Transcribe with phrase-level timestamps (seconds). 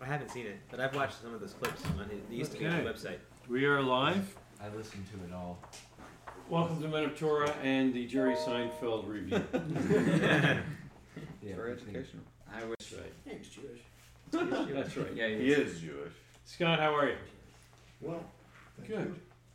[0.00, 2.52] I haven't seen it, but I've watched some of those clips on his, it used
[2.52, 2.82] to be Okay.
[2.82, 3.18] the website.
[3.48, 4.34] We are live.
[4.62, 5.58] I listened to it all.
[6.48, 9.42] Welcome to Men of Torah and the Jerry Seinfeld review.
[11.42, 12.20] Yeah, for I think- education.
[12.52, 12.92] I wish.
[12.92, 13.12] Right.
[13.38, 13.80] He's Jewish.
[14.30, 15.10] That's right.
[15.14, 16.12] Yeah, He is Jewish.
[16.44, 17.16] Scott, how are you?
[18.02, 18.22] Well,
[18.76, 18.98] thank Good.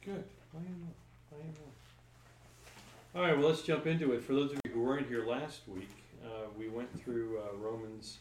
[0.05, 0.13] you.
[0.13, 0.23] Good.
[0.53, 0.95] I am not.
[1.31, 3.15] I am not.
[3.15, 4.23] All right, well, let's jump into it.
[4.23, 5.89] For those of you who weren't here last week,
[6.25, 8.17] uh, we went through uh, Romans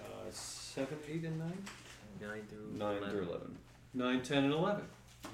[0.00, 0.30] uh,
[0.74, 1.52] 7, 8, and 9?
[2.20, 3.10] Nine through Nine 11.
[3.10, 3.58] through eleven.
[3.94, 4.82] 9, 10, and 11.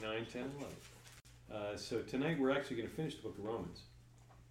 [0.02, 0.76] 9, 10, and 11.
[1.50, 3.80] Uh, so tonight we're actually going to finish the book of Romans.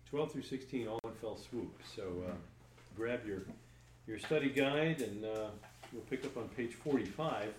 [0.09, 1.79] 12 through 16, all in fell swoop.
[1.95, 2.31] So uh,
[2.98, 3.43] grab your,
[4.07, 5.49] your study guide and uh,
[5.93, 7.53] we'll pick up on page 45.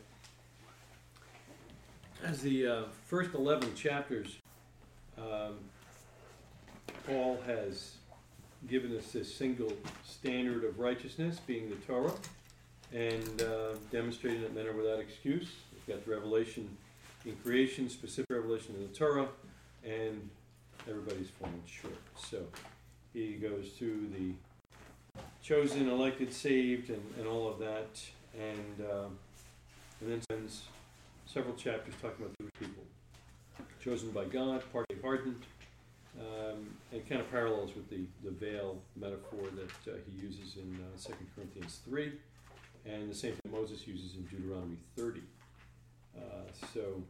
[2.25, 4.39] As the uh, first 11 chapters,
[5.17, 5.55] um,
[7.07, 7.93] Paul has
[8.69, 9.73] given us this single
[10.05, 12.13] standard of righteousness, being the Torah,
[12.93, 15.49] and uh, demonstrating that men are without excuse.
[15.73, 16.69] We've got the revelation
[17.25, 19.29] in creation, specific revelation in the Torah,
[19.85, 20.29] and
[20.89, 21.99] everybody's falling short.
[22.17, 22.43] So
[23.13, 24.33] he goes through the
[25.43, 28.01] chosen, elected, saved, and, and all of that,
[28.35, 29.19] and um,
[30.01, 30.63] and then spends
[31.27, 32.83] several chapters talking about Jewish people,
[33.83, 35.43] chosen by God, partly hardened,
[36.19, 40.79] um, and kind of parallels with the, the veil metaphor that uh, he uses in
[40.83, 42.13] uh, 2 Corinthians 3,
[42.87, 45.21] and the same thing Moses uses in Deuteronomy 30.
[46.17, 46.21] Uh,
[46.75, 47.03] so,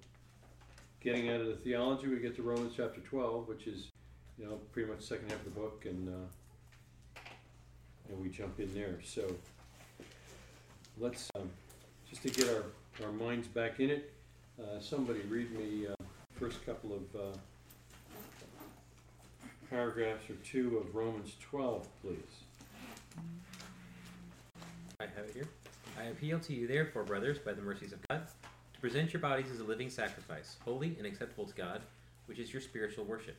[1.00, 3.88] getting out of the theology, we get to Romans chapter 12, which is,
[4.38, 7.20] you know, pretty much the second half of the book, and uh,
[8.08, 8.98] and we jump in there.
[9.04, 9.34] So,
[10.98, 11.50] let's um,
[12.08, 12.64] just to get our,
[13.06, 14.12] our minds back in it.
[14.60, 15.94] Uh, somebody read me uh,
[16.38, 17.36] first couple of uh,
[19.70, 22.16] paragraphs or two of Romans 12, please.
[25.00, 25.48] I have it here.
[26.00, 28.22] I appeal to you, therefore, brothers, by the mercies of God,
[28.72, 31.82] to present your bodies as a living sacrifice, holy and acceptable to God,
[32.24, 33.36] which is your spiritual worship.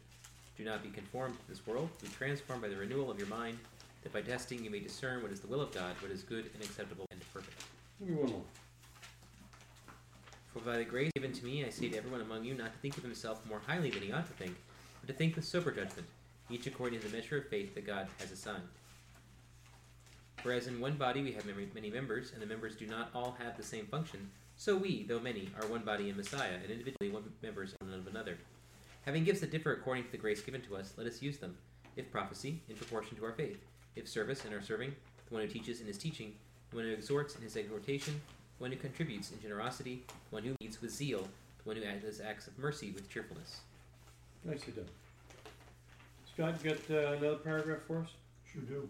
[0.57, 3.57] Do not be conformed to this world, be transformed by the renewal of your mind,
[4.03, 6.51] that by testing you may discern what is the will of God, what is good
[6.53, 7.63] and acceptable and perfect.
[7.99, 8.43] Give me one more.
[10.53, 12.79] For by the grace given to me, I say to everyone among you not to
[12.79, 14.55] think of himself more highly than he ought to think,
[14.99, 16.07] but to think with sober judgment,
[16.49, 18.67] each according to the measure of faith that God has assigned.
[20.43, 23.09] For as in one body we have many many members, and the members do not
[23.13, 26.71] all have the same function, so we, though many, are one body in Messiah, and
[26.71, 28.37] individually one members one of another.
[29.05, 31.57] Having gifts that differ according to the grace given to us, let us use them.
[31.95, 33.57] If prophecy, in proportion to our faith.
[33.95, 34.93] If service, in our serving.
[35.27, 36.33] The one who teaches in his teaching.
[36.69, 38.21] The one who exhorts in his exhortation.
[38.57, 40.03] The one who contributes in generosity.
[40.07, 41.27] The one who leads with zeal.
[41.63, 43.61] The one who does acts of mercy with cheerfulness.
[44.45, 44.85] Nicely done.
[46.31, 48.09] Scott, you got uh, another paragraph for us?
[48.51, 48.89] Sure do.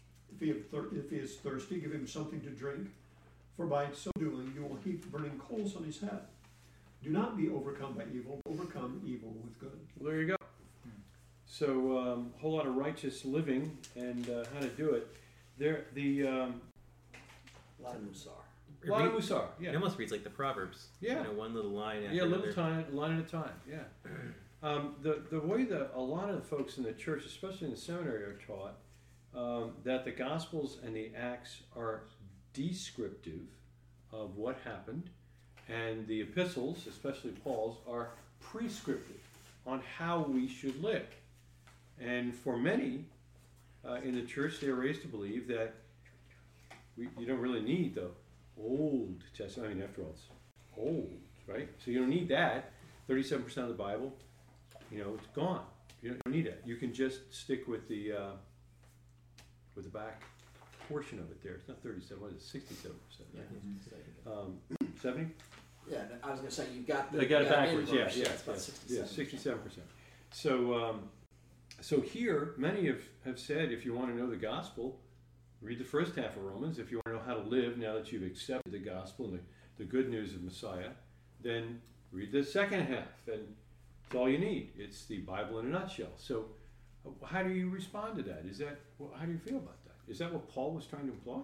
[0.41, 2.89] If he, if he is thirsty, give him something to drink,
[3.55, 6.21] for by so doing you will heap burning coals on his head.
[7.03, 9.79] Do not be overcome by evil, overcome evil with good.
[9.99, 10.35] Well, there you go.
[11.45, 15.07] So, a um, whole lot of righteous living and uh, how to do it.
[15.59, 16.61] There, the um,
[17.13, 18.13] It lot of read-
[19.11, 19.45] Musar.
[19.61, 20.87] It almost reads like the Proverbs.
[21.01, 21.19] Yeah.
[21.19, 23.53] You know, one little line after yeah, a little time, line at a time.
[23.69, 23.83] Yeah.
[24.63, 27.71] Um, the the way that a lot of the folks in the church, especially in
[27.71, 28.75] the seminary, are taught
[29.35, 32.03] um, that the Gospels and the Acts are
[32.53, 33.47] descriptive
[34.11, 35.09] of what happened,
[35.69, 39.21] and the epistles, especially Paul's, are prescriptive
[39.65, 41.07] on how we should live.
[41.99, 43.05] And for many
[43.87, 45.75] uh, in the church, they are raised to believe that
[46.97, 48.09] we, you don't really need the
[48.59, 49.71] Old Testament.
[49.71, 50.23] I mean, after all, it's
[50.77, 51.17] old,
[51.47, 51.69] right?
[51.83, 52.73] So you don't need that.
[53.07, 54.13] Thirty-seven percent of the Bible,
[54.91, 55.63] you know, it's gone.
[56.01, 56.61] You don't, need it.
[56.65, 58.31] You can just stick with the uh,
[59.75, 60.21] with the back
[60.89, 61.53] portion of it there.
[61.53, 62.21] It's not thirty-seven.
[62.21, 62.43] What is it?
[62.43, 63.29] Sixty-seven percent.
[63.33, 64.31] Yeah.
[64.31, 65.27] Um, um, seventy?
[65.89, 67.21] Yeah, no, I was gonna say, you got the.
[67.21, 69.03] I got it backwards, yeah, inverse, yeah, It's about yeah, sixty-seven.
[69.03, 69.87] yeah, sixty-seven percent.
[70.31, 71.01] So, um,
[71.81, 74.99] so here, many have, have said, if you wanna know the gospel,
[75.61, 76.77] read the first half of Romans.
[76.77, 79.39] If you wanna know how to live now that you've accepted the gospel and the,
[79.79, 80.91] the good news of Messiah,
[81.41, 81.81] then
[82.11, 83.55] read the second half, and
[84.05, 84.71] it's all you need.
[84.77, 86.11] It's the Bible in a nutshell.
[86.17, 86.45] So,
[87.05, 88.45] uh, how do you respond to that?
[88.47, 90.11] Is that, well, how do you feel about that?
[90.11, 91.41] Is that what Paul was trying to imply?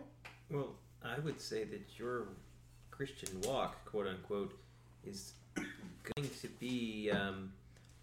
[0.51, 2.27] Well, I would say that your
[2.91, 4.53] Christian walk, quote unquote,
[5.03, 7.51] is going to be um,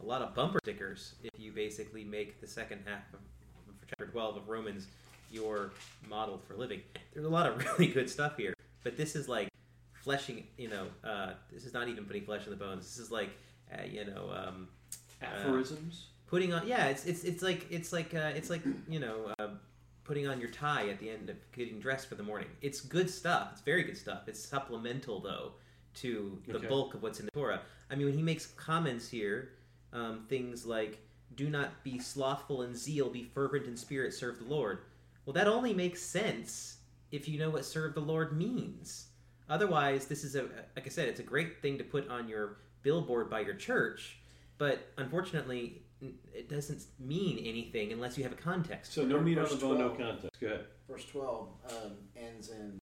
[0.00, 3.20] a lot of bumper stickers if you basically make the second half of,
[3.88, 4.88] chapter 12 of Romans
[5.30, 5.70] your
[6.08, 6.80] model for living.
[7.12, 9.48] There's a lot of really good stuff here, but this is like
[9.92, 12.84] fleshing, you know, uh, this is not even putting flesh on the bones.
[12.84, 13.30] This is like,
[13.72, 14.68] uh, you know, um,
[15.22, 16.06] Aphorisms?
[16.34, 19.46] Putting on yeah it's it's it's like it's like uh, it's like you know uh,
[20.02, 22.48] putting on your tie at the end of getting dressed for the morning.
[22.60, 23.50] It's good stuff.
[23.52, 24.22] It's very good stuff.
[24.26, 25.52] It's supplemental though
[26.02, 26.66] to the Okay.
[26.66, 27.60] bulk of what's in the torah.
[27.88, 29.50] I mean when he makes comments here
[29.92, 30.98] um, things like
[31.36, 34.78] do not be slothful in zeal be fervent in spirit serve the lord.
[35.24, 36.78] Well that only makes sense
[37.12, 39.06] if you know what serve the lord means.
[39.48, 40.42] Otherwise this is a
[40.74, 44.18] like i said it's a great thing to put on your billboard by your church
[44.58, 45.83] but unfortunately
[46.32, 49.78] it doesn't mean anything unless you have a context So no meat on the bone,
[49.78, 49.98] no 12.
[49.98, 50.40] contest.
[50.40, 50.64] Go ahead.
[50.88, 52.78] Verse twelve, um, ends in,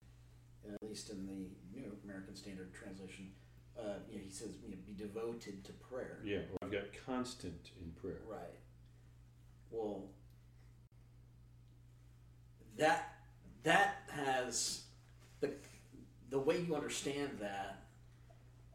[0.73, 3.31] at least in the New American Standard Translation,
[3.79, 6.19] uh, you know, he says, you know, be devoted to prayer.
[6.25, 8.21] Yeah, or I've got constant in prayer.
[8.29, 8.59] Right.
[9.71, 10.05] Well,
[12.77, 13.15] that
[13.63, 14.83] that has
[15.41, 15.53] the
[16.31, 17.85] the way you understand that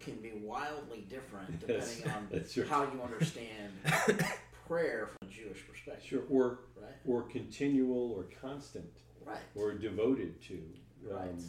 [0.08, 2.68] can be wildly different Yes, depending on that's right.
[2.68, 3.72] how you understand
[4.68, 6.04] prayer from a Jewish perspective.
[6.08, 6.94] Sure, or Right.
[7.06, 8.86] or continual or constant
[9.26, 9.38] Right.
[9.56, 10.54] or devoted to.
[10.54, 11.42] Um, Right.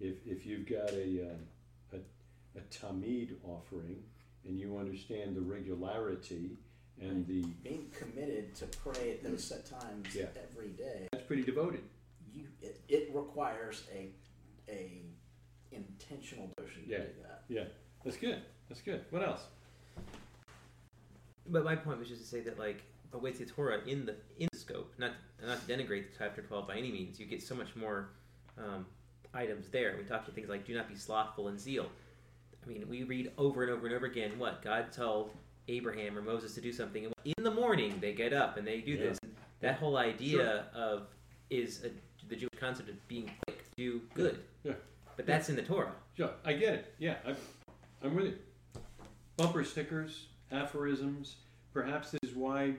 [0.00, 1.40] If if you've got a um,
[1.92, 4.02] a, a tamid offering
[4.44, 6.56] and you understand the regularity
[7.00, 10.26] and the Being committed to pray at those set times Yeah.
[10.50, 11.82] every day, that's pretty devoted.
[12.32, 14.10] you it, it requires a
[14.68, 15.02] a
[15.72, 16.98] intentional devotion to Yeah.
[16.98, 17.44] do that.
[17.48, 17.64] Yeah,
[18.04, 18.40] that's good.
[18.68, 19.04] That's good.
[19.10, 19.40] What else?
[21.50, 22.82] but my point was just to say that like
[23.14, 25.12] awaits the torah in the in the scope not
[25.46, 28.10] not to denigrate chapter 12 by any means you get so much more
[28.58, 28.84] um,
[29.32, 31.86] items there we talked about things like do not be slothful in zeal
[32.64, 35.30] i mean we read over and over and over again what god told
[35.68, 38.80] abraham or moses to do something and in the morning they get up and they
[38.82, 39.04] do Yeah.
[39.08, 41.06] this and that whole idea of
[41.48, 41.90] is a,
[42.28, 44.72] the jewish concept of being quick to do good Yeah.
[45.16, 46.94] but that's in the torah Sure, I get it.
[46.98, 47.36] Yeah, I,
[48.02, 48.38] I'm with you.
[49.36, 51.36] Bumper stickers, aphorisms.
[51.72, 52.74] Perhaps this is why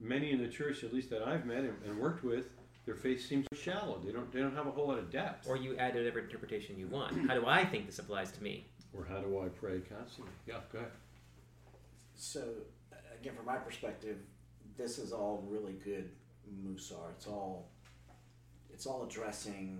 [0.00, 2.46] many in the church, at least that I've met and, and worked with,
[2.86, 4.00] their faith seems shallow.
[4.04, 4.32] They don't.
[4.32, 5.48] They don't have a whole lot of depth.
[5.48, 8.66] or you add whatever interpretation you want how do i think this applies to me
[8.92, 10.32] Or how do I pray constantly?
[10.46, 10.90] Yeah, go ahead.
[12.16, 12.42] So,
[13.20, 14.16] again, from my perspective,
[14.76, 16.10] this is all really good
[16.64, 17.10] musar.
[17.16, 17.68] It's all,
[18.72, 19.78] it's all addressing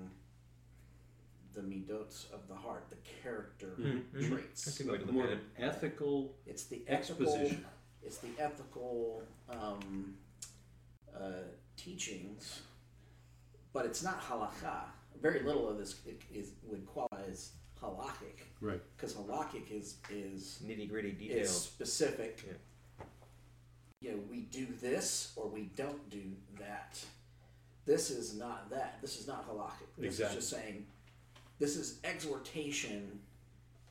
[1.55, 4.29] the midots of the heart, the character Mhm, mhm.
[4.29, 4.65] traits.
[4.65, 5.41] That's a good way to look More at it.
[5.59, 7.67] ethical It's the ethical, exposition.
[8.03, 10.17] it's the ethical um,
[11.15, 11.43] uh,
[11.77, 12.63] teachings,
[13.73, 14.85] but it's not halakha.
[15.21, 18.81] Very little of this i- is would qualify as halakhic, Right.
[18.97, 22.43] because halakhic is is nitty gritty is details specific.
[22.47, 23.05] Yeah.
[24.01, 27.05] You know, we do this or we don't do that.
[27.85, 29.01] This is not that.
[29.01, 29.87] This is not halakhic.
[29.97, 30.39] This Exactly.
[30.39, 30.87] is just saying,
[31.63, 33.21] this is exhortation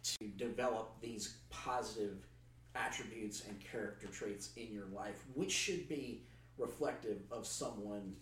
[0.03, 2.17] to develop these positive
[2.75, 6.21] attributes and character traits in your life, which should be
[6.57, 8.13] reflective of someone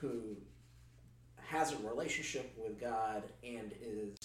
[0.00, 0.36] who
[1.36, 4.16] has a relationship with God and is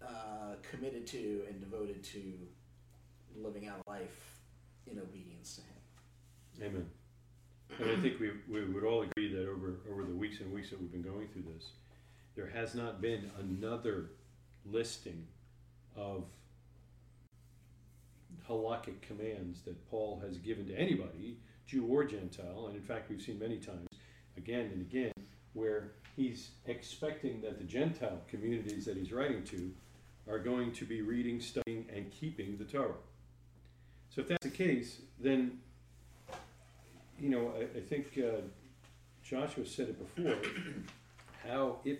[0.00, 2.22] uh, committed to and devoted to
[3.36, 4.38] living out life
[4.86, 6.70] in obedience to Him.
[6.70, 6.90] Amen.
[7.80, 10.70] And I think we, we would all agree that over, over the weeks and weeks
[10.70, 11.64] that we've been going through this,
[12.34, 14.10] there has not been another
[14.64, 15.26] listing
[15.96, 16.24] of
[18.48, 22.66] halakhic commands that Paul has given to anybody, Jew or Gentile.
[22.66, 23.88] And in fact, we've seen many times,
[24.36, 25.12] again and again,
[25.52, 29.70] where he's expecting that the Gentile communities that he's writing to
[30.28, 32.94] are going to be reading, studying, and keeping the Torah.
[34.10, 35.58] So if that's the case, then
[37.18, 38.40] you know, I, I think uh,
[39.22, 40.36] Joshua said it before.
[41.48, 41.98] How if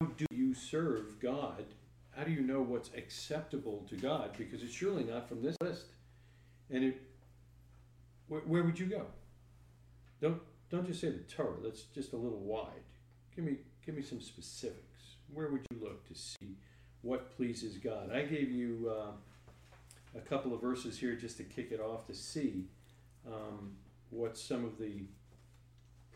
[0.00, 1.64] how do you serve God?
[2.16, 4.30] How do you know what's acceptable to God?
[4.36, 5.84] Because it's surely not from this list.
[6.70, 7.02] And it,
[8.28, 9.06] where, where would you go?
[10.20, 11.56] Don't don't just say the Torah.
[11.62, 12.72] That's just a little wide.
[13.34, 15.16] Give me give me some specifics.
[15.32, 16.56] where would you look to see
[17.02, 18.10] what pleases God?
[18.12, 19.12] I gave you uh,
[20.16, 22.64] a couple of verses here just to kick it off to see
[23.26, 23.76] um,
[24.10, 25.04] what some of the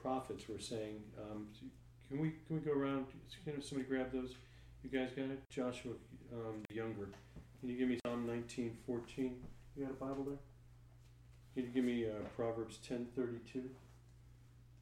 [0.00, 1.02] prophets were saying.
[1.18, 1.48] Um,
[2.10, 3.06] can we can we go around?
[3.44, 4.34] Can somebody grab those?
[4.82, 5.40] You guys got it?
[5.48, 5.92] Joshua,
[6.32, 7.08] um, the younger.
[7.60, 9.36] Can you give me Psalm nineteen fourteen?
[9.76, 10.38] You got a Bible there?
[11.54, 13.70] Can you give me uh, Proverbs ten thirty two?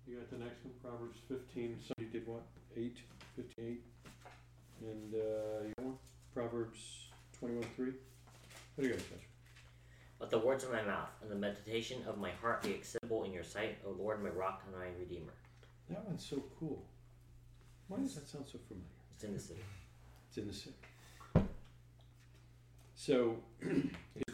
[0.07, 1.79] You got the next one, Proverbs fifteen.
[1.87, 2.43] Somebody did what?
[2.77, 2.97] Eight,
[3.37, 3.83] fifty-eight,
[4.81, 5.99] and uh, you got one?
[6.33, 7.09] Proverbs
[7.39, 7.93] twenty-one three.
[8.75, 9.19] What do you got, Joshua?
[10.21, 13.33] Let the words of my mouth and the meditation of my heart be acceptable in
[13.33, 15.33] your sight, O Lord, my rock and my redeemer.
[15.91, 16.85] That one's so cool.
[17.89, 18.87] Why does that sound so familiar?
[19.15, 19.61] It's in the city.
[20.29, 20.77] It's in the city.
[22.95, 23.83] So, If you're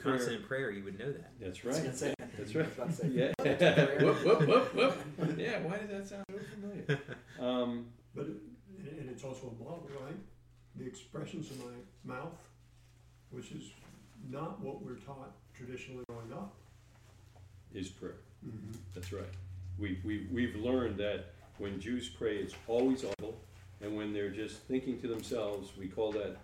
[0.02, 1.30] prayer- constant in prayer, you would know that.
[1.40, 1.74] That's right.
[1.76, 2.66] gonna That's right.
[2.66, 3.32] was about to say, Yeah.
[4.02, 4.74] whoop, whoop, whoop,
[5.18, 5.38] whoop.
[5.38, 6.98] Yeah, why does that sound so familiar?
[7.40, 8.40] Um, But, it-
[8.78, 10.16] and and it's also a model, right?
[10.76, 12.36] The expressions of my mouth,
[13.30, 13.70] which is
[14.30, 16.54] not what we're taught traditionally growing up.
[17.74, 18.16] is prayer.
[18.46, 18.72] Mm-hmm.
[18.94, 19.28] That's right.
[19.78, 23.36] We, we, we've learned that when Jews pray, it's always audible,
[23.80, 26.36] and when they're just thinking to themselves, we call that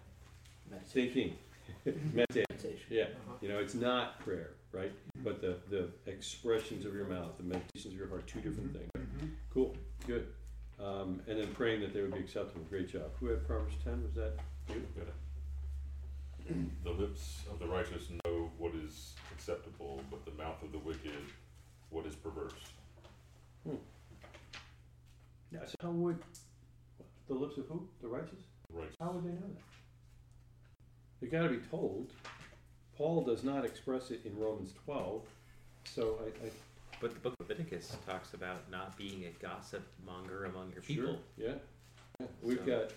[0.71, 0.91] Meditation.
[0.93, 1.37] thinking,
[2.15, 2.47] meditation.
[2.51, 2.87] Meditation.
[2.91, 3.33] Yeah, Uh-huh.
[3.41, 4.93] you know, it's not prayer, right?
[5.25, 8.91] But the, the expressions of your mouth, the meditations of your heart, two different things.
[8.97, 9.27] Mm-hmm.
[9.53, 9.77] Cool,
[10.07, 10.29] good.
[10.79, 12.65] Um, and then praying that they would be acceptable.
[12.71, 13.11] Great job.
[13.21, 14.03] Who had Proverbs ten?
[14.03, 14.33] Was that
[14.71, 14.87] you?
[14.97, 15.15] Got it.
[16.85, 21.13] The lips of the righteous know what is acceptable, but the mouth of the wicked
[21.91, 22.53] what is perverse.
[25.53, 25.61] Yeah.
[25.67, 26.19] So how would
[27.29, 27.89] the lips of who?
[28.01, 28.39] The righteous?
[28.73, 28.97] Righteous.
[29.01, 29.63] How would they know that?
[31.21, 32.13] They got to be told.
[32.97, 35.23] Paul does not express it in Romans twelve,
[35.85, 36.51] so I, I
[37.01, 40.95] But the book of Leviticus talks about not being a gossip monger among your Sure,
[40.97, 41.19] people.
[41.37, 41.55] yeah.
[42.21, 42.27] yeah.
[42.43, 42.91] We've So- got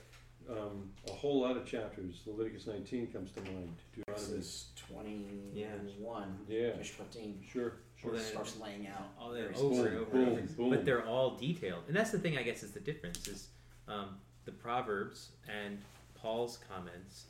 [0.50, 2.22] um, a whole lot of chapters.
[2.26, 3.76] Leviticus 19 comes to mind.
[3.96, 4.04] Deuteronomy.
[4.10, 6.38] Exodus twenty-one.
[6.48, 6.72] Yeah.
[6.82, 7.40] Fifteen.
[7.50, 8.12] Sure, sure.
[8.12, 9.12] Well, then- starts laying out.
[9.20, 10.36] all that very over and over and over.
[10.42, 10.70] boom, boom.
[10.70, 12.38] But they're all detailed, and that's the thing.
[12.38, 13.48] I guess is the difference is
[13.88, 15.78] um, the proverbs and
[16.16, 17.26] Paul's comments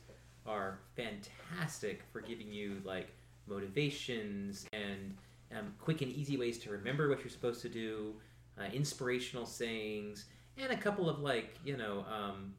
[0.45, 3.13] are fantastic for giving you like
[3.47, 5.15] motivations and
[5.57, 8.13] um, quick and easy ways to remember what you're supposed to do,
[8.59, 10.25] uh, inspirational sayings,
[10.57, 12.53] and a couple of like you know um,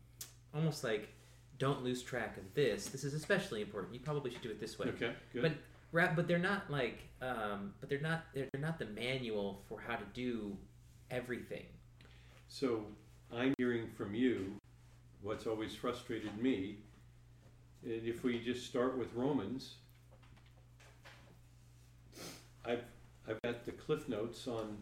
[0.55, 1.09] almost like
[1.59, 2.87] don't lose track of this.
[2.87, 3.95] This is especially important.
[3.95, 4.89] You probably should do it this way.
[4.89, 5.43] Okay, good.
[5.43, 5.53] But
[5.93, 9.81] Ra- but they're not like um, but they're not they're, they're not the manual for
[9.87, 10.57] how to do
[11.11, 11.65] everything
[12.49, 12.85] So
[13.33, 14.55] I'm hearing from you
[15.23, 16.79] what's always frustrated me.
[17.85, 19.77] And if we just start with Romans,
[22.65, 22.83] I've
[23.29, 24.77] I've got the cliff notes on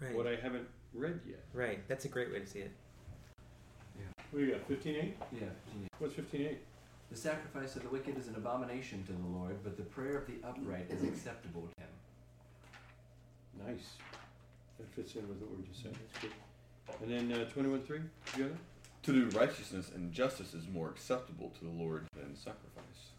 [0.00, 1.44] right what I haven't read yet.
[1.52, 2.72] right that's a great way to see it
[4.30, 4.66] What do you got?
[4.66, 5.16] Fifteen eight?
[5.32, 5.48] Yeah.
[5.98, 6.58] What's fifteen eight?
[7.10, 10.26] The sacrifice of the wicked is an abomination to the Lord, but the prayer of
[10.26, 11.90] the upright is acceptable to him.
[13.66, 13.94] Nice.
[14.78, 15.96] That fits in with what we were just saying.
[16.12, 16.32] That's good.
[17.02, 18.00] And then uh, twenty-one three.
[18.36, 18.56] You got it?
[19.04, 23.12] To do righteousness and justice is more acceptable to the Lord than sacrifice.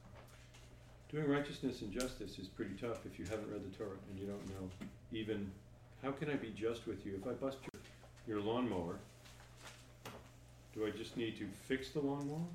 [1.12, 4.28] Doing righteousness and justice is pretty tough if you haven't read the Torah and you
[4.28, 4.70] don't know
[5.12, 5.52] even
[6.04, 7.82] how can I be just with you if I bust your
[8.28, 8.98] your lawnmower.
[10.74, 12.38] Do I just need to fix the lawnmower?
[12.38, 12.48] What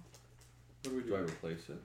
[0.83, 1.25] do we Do I do?
[1.25, 1.81] replace it?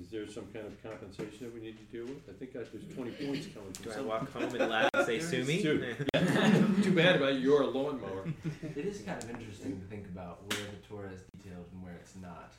[0.00, 2.28] Is there some kind of compensation that we need to deal with?
[2.28, 4.90] I think that there's twenty points coming from do i some- walk home and laugh
[4.92, 5.94] and say sue me Sue.
[6.82, 8.24] Too bad about your lawnmower.
[8.62, 11.94] It is kind of interesting to think about where the Torah is detailed and where
[11.94, 12.52] it's not.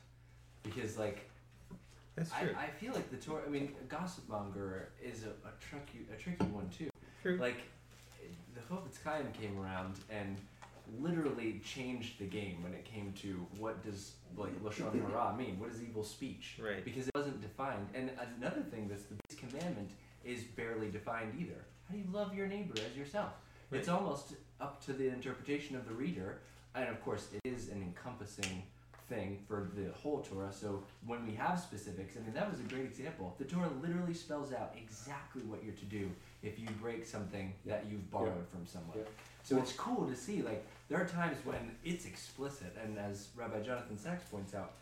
[0.64, 1.30] Because, like,
[2.16, 5.30] that's I, true I feel like the Torah, I mean, a gossip monger is a,
[5.48, 6.90] a, tricky, a tricky one, too.
[7.22, 7.58] true Like,
[8.56, 10.38] the Chofetz Chaim came around and
[11.00, 15.60] literally changed the game when it came to what does, like, Lashon Hara mean?
[15.60, 16.58] What is evil speech?
[16.60, 17.88] right because it wasn't defined.
[17.94, 19.92] And another thing that's the base commandment
[20.24, 21.66] is barely defined either.
[21.88, 23.34] How do you love your neighbor as yourself?
[23.72, 26.40] It's almost up to the interpretation of the reader,
[26.76, 28.64] and of course, it is an encompassing
[29.08, 30.52] thing for the whole Torah.
[30.52, 33.36] So when we have specifics, I mean, that was a great example.
[33.38, 36.10] The Torah literally spells out exactly what you're to do
[36.44, 38.98] if you break something that you've borrowed from someone.
[38.98, 39.04] Yeah.
[39.44, 40.42] So it's cool to see.
[40.42, 44.74] Like there are times when it's explicit, and as Rabbi Jonathan Sacks points out,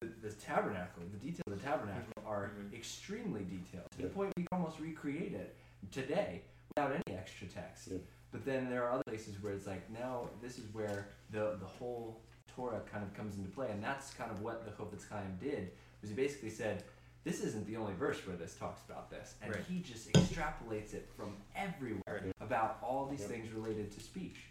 [0.00, 2.74] the, the tabernacle, the details of the tabernacle are Mhm.
[2.74, 4.06] extremely detailed to Yeah.
[4.08, 5.56] the point we can almost recreate it
[5.90, 6.42] today
[6.74, 7.88] without any extra text.
[7.88, 7.98] Yeah.
[8.30, 11.66] But then there are other places where it's like now this is where the the
[11.66, 12.20] whole
[12.54, 15.72] Torah kind of comes into play, and that's kind of what the Chofetz Chaim did.
[16.00, 16.84] Was he basically said,
[17.24, 19.64] "This isn't the only verse where this talks about this," and Right.
[19.64, 23.28] he just extrapolates it from everywhere about all these Yeah.
[23.28, 24.44] things related to speech.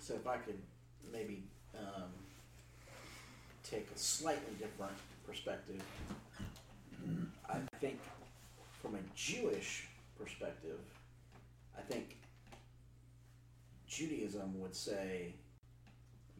[0.00, 0.60] So if I could
[1.12, 2.12] maybe um,
[3.62, 5.82] take a slightly different perspective.
[7.48, 8.00] I think
[8.82, 9.86] from a Jewish
[10.18, 10.80] perspective,
[11.76, 12.16] I think
[13.86, 15.34] Judaism would say,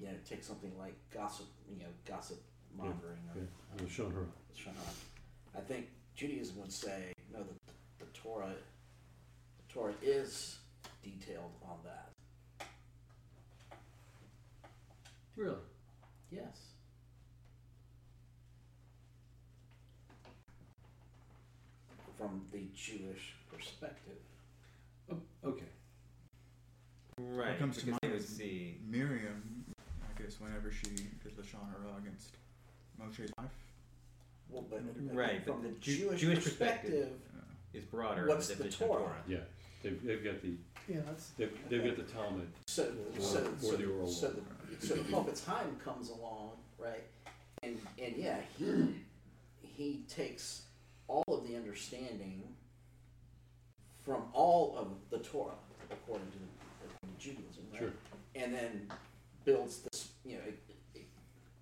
[0.00, 2.40] you know, take something like gossip, you know, gossip
[2.76, 4.26] mongering or Yeah, Lashon Hara.
[4.56, 5.56] Shana.
[5.56, 10.58] I think Judaism would say, no, the, the Torah, the Torah is
[11.02, 12.10] detailed on that.
[15.36, 15.56] Really?
[16.30, 16.72] Yes.
[22.16, 24.18] From the Jewish perspective.
[25.10, 25.66] Oh, okay.
[27.20, 27.50] Right.
[27.50, 28.78] What comes to mind is see.
[28.88, 29.64] Miriam,
[30.20, 30.88] I whenever she
[31.22, 32.36] does the Shana against
[32.98, 33.46] Moshe's wife.
[34.48, 37.10] Well, but but Right, from but the Ju- Jewish, Jewish perspective,
[37.74, 39.00] is broader What's in the definition Torah?
[39.02, 39.22] Torah.
[39.28, 39.38] Yeah,
[39.82, 40.52] they've, they've got the,
[40.88, 42.48] Yeah, that's, they've, they've got the Talmud.
[42.66, 42.84] so
[43.16, 47.04] Or- so or so, the oral so the so the Chofetz Chaim comes along, right?
[47.62, 48.94] And and yeah, he
[49.62, 50.62] he takes
[51.08, 52.42] all of the understanding
[54.04, 55.52] from all of the Torah,
[55.90, 56.38] according to,
[56.84, 57.80] according to Judaism, right?
[57.80, 57.92] Sure.
[58.34, 58.88] And then
[59.48, 60.58] builds this, you know, it,
[60.94, 61.06] it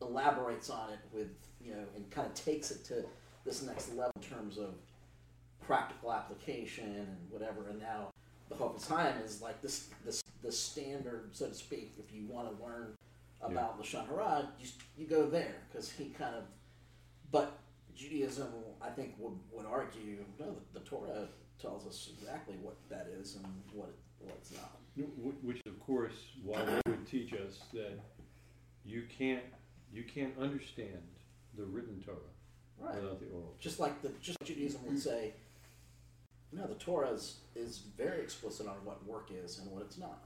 [0.02, 1.30] elaborates on it with,
[1.64, 3.04] you know, and kind of takes it to
[3.44, 4.74] this next level in terms of
[5.64, 7.68] practical application and whatever.
[7.68, 8.10] And now
[8.48, 11.94] the Chofetz Chaim is like this, this, the standard, so to speak.
[11.96, 12.96] If you want to learn
[13.40, 14.66] about Lashon Hara, you,
[14.98, 16.42] you go there because he kind of.
[17.30, 17.56] But
[17.94, 18.48] Judaism,
[18.82, 21.28] I think, would, would argue no, the, the Torah
[21.62, 24.76] tells us exactly what that is and what it, what's not.
[24.96, 27.98] No, wh- Which, of course, why they would teach us that
[28.84, 29.42] you can't,
[29.92, 31.02] you can't understand
[31.56, 32.16] the written Torah
[32.78, 32.94] Right.
[32.94, 33.54] without the oral.
[33.60, 35.32] Just like the just like Judaism would say,
[36.52, 40.22] no, the Torah is, is very explicit on what work is and what it's not.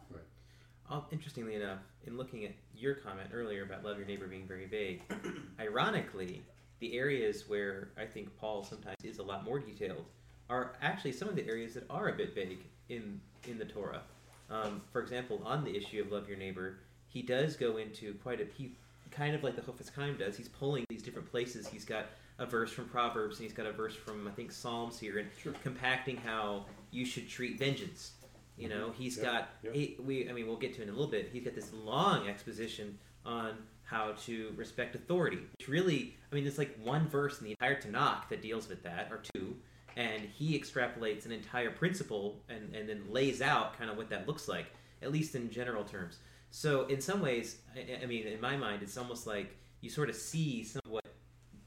[0.90, 4.66] Um, interestingly enough, in looking at your comment earlier about love your neighbor being very
[4.66, 5.02] vague,
[5.60, 6.42] ironically,
[6.80, 10.04] the areas where I think Paul sometimes is a lot more detailed
[10.48, 14.02] are actually some of the areas that are a bit vague in in the Torah.
[14.50, 18.40] Um, for example, on the issue of love your neighbor, he does go into quite
[18.40, 18.72] a he
[19.10, 20.36] kind of like the Chofetz Chaim does.
[20.36, 21.66] He's pulling these different places.
[21.68, 22.06] He's got
[22.38, 25.28] a verse from Proverbs and he's got a verse from I think Psalms here, and
[25.42, 25.52] Sure.
[25.62, 28.12] compacting how you should treat vengeance.
[28.56, 29.74] You know, he's Yep, got yep.
[29.74, 30.28] he, we.
[30.28, 31.30] I mean, we'll get to it in a little bit.
[31.32, 36.58] He's got this long exposition on how to respect authority, which really, I mean, there's
[36.58, 39.56] like one verse in the entire Tanakh that deals with that, or two,
[40.00, 44.26] and he extrapolates an entire principle and and then lays out kind of what that
[44.26, 44.66] looks like,
[45.02, 46.18] at least in general terms.
[46.50, 50.08] So, in some ways, I, I mean, in my mind, it's almost like you sort
[50.08, 51.04] of see some of what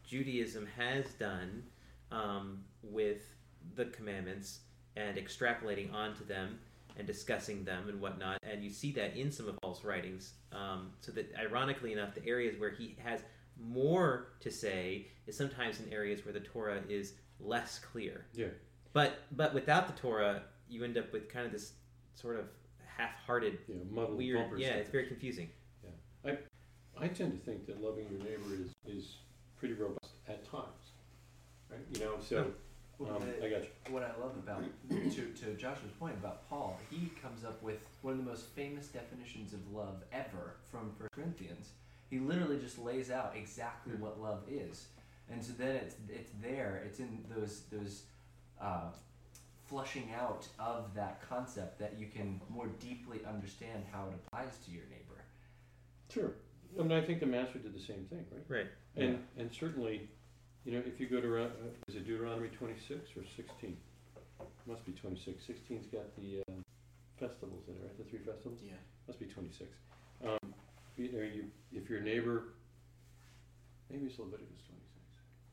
[0.04, 1.64] Judaism has done
[2.12, 3.22] um, with
[3.76, 4.60] the commandments
[4.96, 6.60] and extrapolating onto them
[6.98, 8.38] and discussing them and whatnot.
[8.44, 10.34] And you see that in some of Paul's writings.
[10.52, 13.22] Um, so that, ironically enough, the areas where he has
[13.60, 18.26] more to say is sometimes in areas where the Torah is less clear.
[18.34, 18.48] Yeah.
[18.94, 21.74] But but without the Torah, you end up with kind of this
[22.16, 22.46] sort of
[22.98, 24.38] half-hearted, You know, muddled weird.
[24.40, 25.50] bumper Yeah, it's very confusing.
[25.84, 26.32] Yeah.
[26.98, 29.16] I I tend to think that loving your neighbor is, is
[29.58, 30.92] pretty robust at times,
[31.72, 31.80] right?
[31.94, 32.52] You know, so,
[33.00, 33.70] Well, um, the- I got you.
[33.90, 38.14] what I love about to to Joshua's point about Paul, he comes up with one
[38.14, 41.72] of the most famous definitions of love ever from First Corinthians.
[42.12, 44.90] He literally just lays out exactly what love is,
[45.32, 46.84] and so then it's it's there.
[46.86, 48.04] It's in those those
[48.62, 48.92] uh,
[49.68, 54.72] flushing out of that concept that you can more deeply understand how it applies to
[54.72, 55.22] your neighbor.
[56.14, 56.34] Sure.
[56.80, 58.46] I mean, I think the master did the same thing, right?
[58.48, 58.68] Right.
[58.96, 60.10] And, and certainly,
[60.66, 61.48] you know, if you go to, uh,
[61.88, 63.78] is it Deuteronomy twenty-six or sixteen?
[64.68, 65.46] Must be twenty-six.
[65.46, 66.54] Sixteen's got the, uh,
[67.20, 67.98] festivals in it, right?
[67.98, 68.60] The three festivals?
[68.66, 68.74] Yeah.
[69.08, 69.70] Must be twenty-six.
[70.26, 70.54] Um,
[70.98, 72.44] you know, you, if your neighbor,
[73.90, 74.83] maybe it's a Leviticus twenty-six.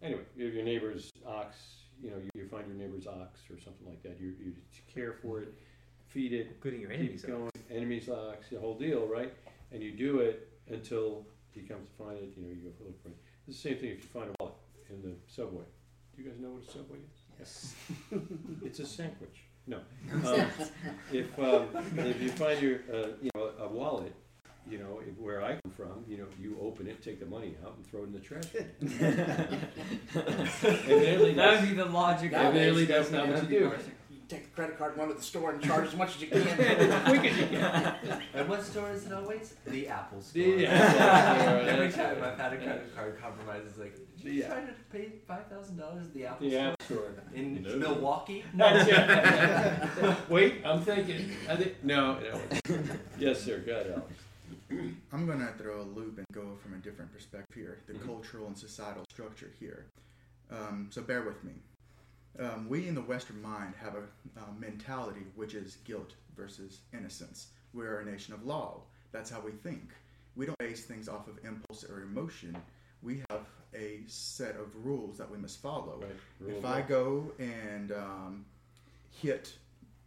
[0.02, 1.56] Anyway, if your neighbor's ox,
[2.02, 4.52] you know, you, you find your neighbor's ox or something like that, you, you
[4.92, 5.52] care for it,
[6.08, 9.32] feed it, Including your it going, enemies ox, the whole deal, right?
[9.72, 13.02] And you do it until he comes to find it, you know, you go look
[13.02, 13.16] for it.
[13.46, 14.54] It's the same thing if you find a wallet
[14.88, 15.64] in the subway.
[16.16, 17.20] Do you guys know what a subway is?
[17.38, 17.74] Yes.
[18.64, 19.44] It's a sandwich.
[19.66, 19.80] No.
[20.12, 20.46] Um,
[21.12, 24.14] if um, if you find your uh, you know a wallet,
[24.68, 27.74] you know where I come from, you know you open it, take the money out,
[27.76, 28.70] and throw it in the trash can.
[30.14, 32.32] That that's, would be the logic.
[32.32, 32.46] Nowadays,
[32.78, 33.72] evidently that's not what you do.
[34.10, 36.28] You take the credit card, run to the store, and charge as much as you
[36.28, 36.40] can.
[36.60, 37.94] As quick as you can.
[38.34, 39.54] And what store is it always?
[39.66, 40.42] The Apple Store.
[40.44, 42.22] The Apple Store, Every time.
[42.22, 45.46] I've had a credit card compromise, it's like, did you The try to pay five
[45.48, 47.12] thousand dollars at the Apple The Store App Store.
[47.34, 47.76] in No.
[47.76, 48.44] Milwaukee?
[48.54, 50.16] That's it.
[50.30, 51.30] Wait, I'm thinking.
[51.48, 52.40] I think no, no.
[53.18, 53.58] Yes, sir.
[53.66, 54.12] Go ahead, Alex.
[55.12, 58.04] I'm gonna throw a loop and go from a different perspective here, the Mhm.
[58.06, 59.86] cultural and societal structure here.
[60.50, 61.54] Um, so bear with me.
[62.38, 64.02] Um, we in the Western mind have a
[64.38, 67.48] uh, mentality which is guilt versus innocence.
[67.72, 68.82] We're a nation of law.
[69.12, 69.90] That's how we think.
[70.36, 72.56] We don't base things off of impulse or emotion.
[73.02, 76.00] We have a set of rules that we must follow.
[76.40, 76.56] Right.
[76.56, 78.44] If I go and um,
[79.10, 79.52] hit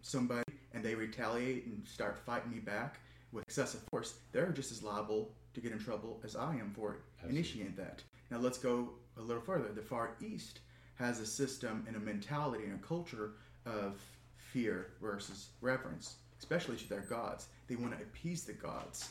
[0.01, 2.99] somebody and they retaliate and start fighting me back
[3.33, 6.99] with excessive force, they're just as liable to get in trouble as I am for
[7.17, 7.39] Absolutely.
[7.39, 8.03] initiating that.
[8.31, 9.69] Now let's go a little further.
[9.73, 10.59] The Far East
[10.95, 13.31] has a system and a mentality and a culture
[13.65, 13.99] of
[14.37, 17.47] fear versus reverence, especially to their gods.
[17.67, 19.09] They want to appease the gods.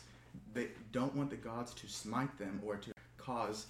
[0.55, 3.67] They don't want the gods to smite them or to cause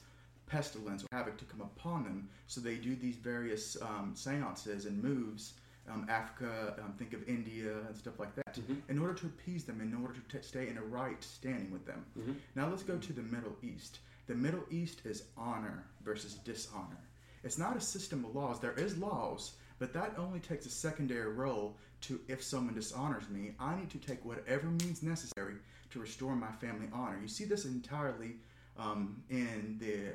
[0.46, 2.28] pestilence or havoc to come upon them.
[2.46, 5.54] So they do these various um, seances and moves.
[5.88, 8.82] Um, Africa, um, think of India and stuff like that, Mhm.
[8.88, 11.84] in order to appease them, in order to t- stay in a right standing with
[11.86, 12.04] them.
[12.16, 12.36] Mhm.
[12.54, 13.98] Now let's go to the Middle East.
[14.28, 17.08] The Middle East is honor versus dishonor.
[17.42, 18.60] It's not a system of laws.
[18.60, 23.56] There is laws, but that only takes a secondary role to if someone dishonors me,
[23.58, 25.56] I need to take whatever means necessary
[25.90, 27.18] to restore my family honor.
[27.20, 28.38] You see this entirely
[28.76, 30.12] um, in the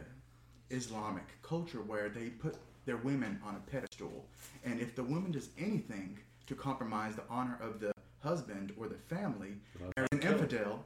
[0.73, 2.55] Islamic culture where they put
[2.87, 4.25] their women on a pedestal.
[4.65, 7.91] And if the woman does anything to compromise the honor of the
[8.23, 9.53] husband or the family,
[9.97, 10.83] or an infidel,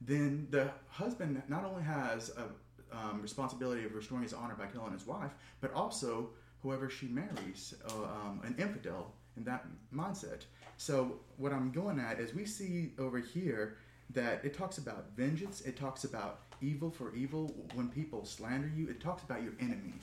[0.00, 4.92] then the husband not only has a um, responsibility of restoring his honor by killing
[4.92, 6.30] his wife, but also
[6.62, 10.42] whoever she marries, uh, um, an infidel in that mindset.
[10.76, 13.76] So what I'm going at is we see over here
[14.10, 15.62] that it talks about vengeance.
[15.62, 17.54] It talks about evil for evil.
[17.74, 19.94] When people slander you, it talks about your enemy.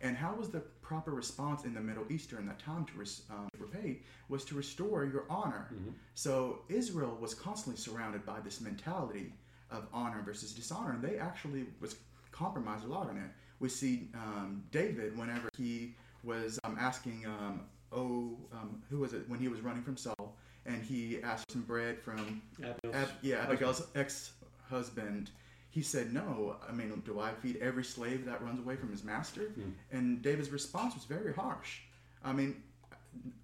[0.00, 3.22] And how was the proper response in the Middle East during that time to res-
[3.30, 5.70] um, repay was to restore your honor.
[5.72, 5.94] Mhm.
[6.14, 9.32] So Israel was constantly surrounded by this mentality
[9.70, 11.96] of honor versus dishonor, and they actually was
[12.32, 13.30] compromised a lot on it.
[13.60, 19.28] We see um, David whenever he was um, asking, um, oh, um, who was it
[19.28, 22.76] when he was running from Saul, and he asked some bread from Ab-
[23.22, 23.36] yeah, husband.
[23.36, 25.30] Abigail's ex-husband.
[25.74, 26.56] He said, "No.
[26.68, 29.70] I mean, do I feed every slave that runs away from his master?" Hmm.
[29.90, 31.80] And David's response was very harsh.
[32.22, 32.62] I mean,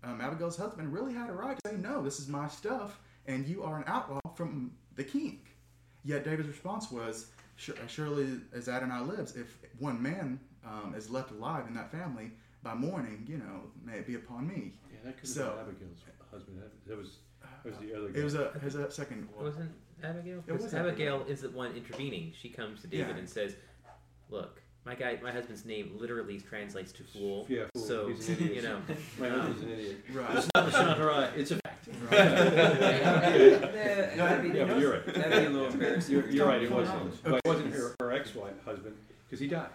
[0.04, 3.48] um, Abigail's husband really had a right to say, "No, this is my stuff, and
[3.48, 5.40] you are an outlaw from the king."
[6.04, 11.32] Yet David's response was, "Sur- "Surely as Adonai lives, if one man um, is left
[11.32, 12.30] alive in that family
[12.62, 15.60] by morning, you know, may it be upon me." Yeah, that could have So- been
[15.74, 16.58] Abigail's husband.
[16.62, 17.10] That, that was
[17.64, 18.20] that was the other guy.
[18.20, 19.28] It was a, it was a second.
[19.36, 19.72] It wasn't
[20.04, 20.38] Abigail?
[20.46, 21.32] It 'Cause was Abigail Abigail.
[21.32, 22.32] is the one intervening.
[22.40, 23.16] She comes to David Yeah.
[23.18, 23.56] and says,
[24.30, 27.46] "Look, my guy, my husband's name literally translates to fool.
[27.48, 27.82] Yeah, fool.
[27.82, 28.54] So He's an idiot.
[28.56, 28.80] you know,
[29.18, 29.96] My um, husband's an idiot.
[30.12, 30.36] Right.
[30.38, 31.88] It's not Lashon Hara, it's a fact.
[32.12, 33.34] Yeah,
[34.16, 35.06] yeah, but you're right.
[35.06, 36.14] That'd be a little embarrassing.
[36.14, 36.98] You're, you're right, it wasn't.
[36.98, 37.14] knowledge.
[37.22, 39.70] But it wasn't her, her ex-wife, husband, because he died.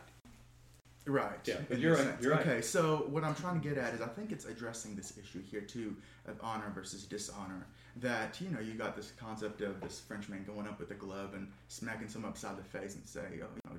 [1.07, 1.39] Right.
[1.45, 2.21] Yeah, but in you're right, sense.
[2.23, 2.41] you're right.
[2.47, 5.41] Okay, so what I'm trying to get at is I think it's addressing this issue
[5.41, 5.95] here too
[6.27, 7.67] of honor versus dishonor.
[7.97, 11.33] That you know you got this concept of this Frenchman going up with a glove
[11.35, 13.77] and smacking someone upside the face and say, oh, you know,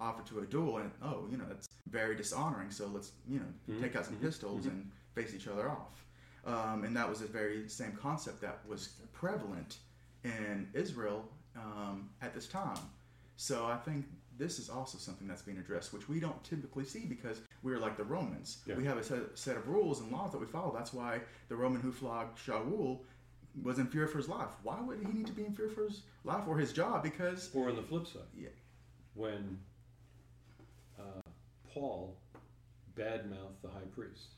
[0.00, 2.70] offer to a duel, and oh, you know that's very dishonoring.
[2.70, 4.70] So let's you know Mhm, take out some mhm, pistols mhm.
[4.70, 6.04] and face each other off.
[6.44, 9.78] Um, and that was the very same concept that was prevalent
[10.24, 12.78] in Israel um, at this time.
[13.36, 14.06] So I think
[14.38, 17.96] this is also something that's being addressed, which we don't typically see because we're like
[17.96, 18.58] the Romans.
[18.66, 18.76] Yeah.
[18.76, 20.72] We have a set, set of rules and laws that we follow.
[20.76, 23.00] That's why the Roman who flogged Shaul
[23.62, 24.50] was in fear for his life.
[24.62, 27.02] Why would he need to be in fear for his life or his job?
[27.02, 28.48] Because Or on the flip side, Yeah.
[29.14, 29.58] when
[30.98, 31.30] uh,
[31.72, 32.16] Paul
[32.96, 34.28] badmouthed the high priest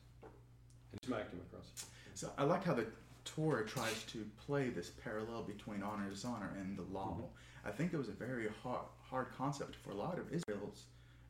[0.93, 2.87] and smacked him across so I like how the
[3.35, 7.19] Torah tries to play this parallel between honor and dishonor and the law.
[7.65, 10.85] I think it was a very hard, hard concept for a lot of Israel's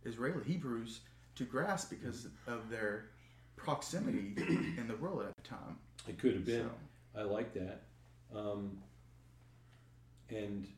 [0.05, 1.01] Israeli Hebrews
[1.35, 3.07] to grasp because of their
[3.57, 4.35] proximity
[4.79, 5.77] in the world at the time.
[6.07, 6.69] It could have been.
[7.15, 7.83] So- I like that.
[8.35, 8.79] Um,
[10.31, 10.69] and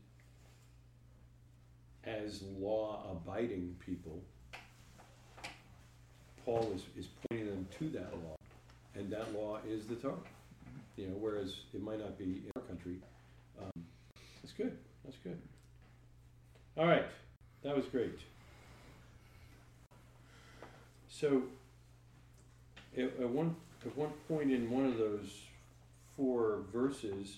[2.03, 4.23] as law abiding people,
[6.43, 8.35] Paul is, is pointing them to that law.
[8.95, 10.15] And that law is the Torah.
[11.01, 12.97] You know, whereas it might not be in our country.
[13.59, 13.83] Um,
[14.43, 14.77] that's good.
[15.03, 15.41] That's good.
[16.77, 17.05] All right.
[17.63, 18.19] That was great.
[21.09, 21.41] So,
[22.95, 25.41] at, at one at one point in one of those
[26.15, 27.37] four verses,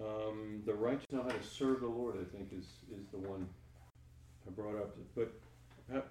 [0.00, 2.16] um, the righteous know how to serve the Lord.
[2.20, 3.48] I think is is the one
[4.48, 4.96] I brought up.
[5.14, 5.32] But
[5.92, 6.02] how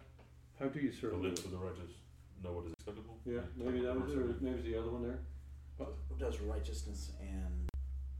[0.58, 1.54] how do you serve The the lips Lord?
[1.54, 1.96] of the righteous
[2.42, 3.18] know what is acceptable.
[3.26, 5.20] Yeah, maybe that was or maybe it was the other one there.
[5.86, 7.70] Who does righteousness and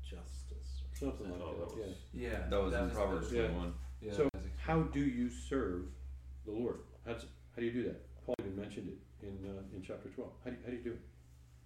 [0.04, 0.84] justice?
[0.94, 2.30] Something like Oh, that, that was- yeah.
[2.30, 2.48] Yeah.
[2.50, 3.48] That was in the- Proverbs Yeah.
[3.48, 3.74] 21.
[4.02, 5.86] Yeah, So, that was How do you serve
[6.46, 6.80] the Lord?
[7.06, 8.26] How's, how do you do that?
[8.26, 10.32] Paul even mentioned it in, uh, in chapter twelve.
[10.44, 11.02] How do, you- how do you do it?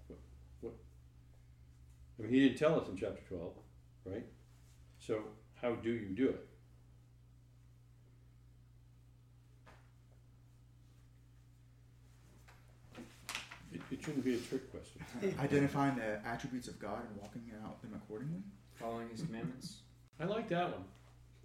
[0.07, 0.19] What,
[0.61, 0.73] what?
[2.19, 3.53] I mean, he didn't tell us in chapter twelve,
[4.05, 4.25] right?
[4.99, 5.23] So,
[5.55, 6.47] how do you do it?
[13.71, 15.35] It, it shouldn't be a trick question.
[15.39, 18.41] Identifying the attributes of God and walking out them accordingly.
[18.75, 19.77] Following his commandments.
[20.19, 20.83] I like that one.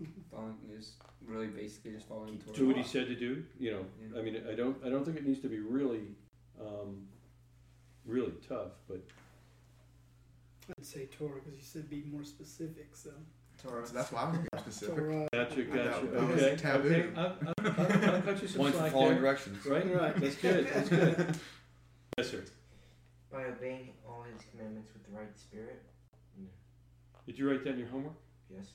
[0.30, 0.92] Following is
[1.26, 2.56] really basically just following Torah.
[2.56, 4.18] Do what he said to do, you know, Yeah.
[4.18, 6.02] I mean, I don't, I don't think it needs to be really,
[6.60, 7.06] um,
[8.04, 9.02] really tough, but
[10.78, 12.94] I'd say Torah because you said be more specific.
[12.94, 13.10] So
[13.62, 13.86] Torah.
[13.86, 14.96] So that's why I was getting specific.
[14.96, 15.28] Torah.
[15.32, 15.90] Gotcha, I gotcha.
[15.90, 16.88] thought that was Okay, taboo.
[16.88, 17.08] okay.
[17.16, 19.20] I'll, I'll, I'll, I'll cut you some One slack following there.
[19.20, 19.66] directions.
[19.66, 20.16] Right, right.
[20.16, 20.68] That's good.
[20.72, 21.36] That's good.
[22.18, 22.42] Yes, sir.
[23.30, 25.80] By obeying all his commandments with the right spirit.
[27.26, 28.14] Did you write down your homework?
[28.52, 28.72] Yes.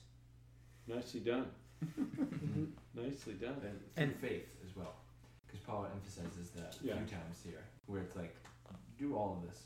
[0.86, 1.46] Nicely done.
[1.84, 2.68] Mhm.
[2.94, 3.56] Nicely done.
[3.62, 4.94] and, And- and faith as well,
[5.46, 6.96] because Paul emphasizes that a Yeah.
[6.96, 8.34] few times here, where it's like,
[8.96, 9.64] do all of this,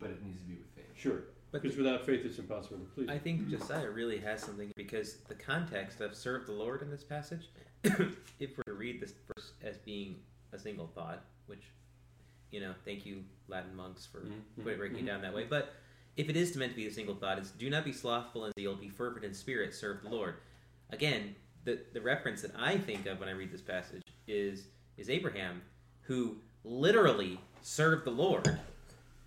[0.00, 0.86] but it needs to be with faith.
[0.96, 1.22] Sure.
[1.52, 3.08] But Because without faith, it's impossible to please.
[3.08, 7.04] I think Josiah really has something because the context of serve the Lord in this
[7.04, 7.50] passage,
[7.84, 10.16] if we're to read this verse as being
[10.52, 11.70] a single thought, which,
[12.52, 15.02] you know, thank you, Latin monks, for Mhm, put- breaking mhm.
[15.02, 15.44] it down that way.
[15.48, 15.74] But
[16.16, 18.52] if it is meant to be a single thought, it's do not be slothful in
[18.58, 20.36] zeal, be fervent in spirit, serve the Lord.
[20.90, 21.34] Again,
[21.64, 24.66] the, the reference that I think of when I read this passage is
[24.98, 25.62] is Abraham,
[26.02, 28.58] who literally served the Lord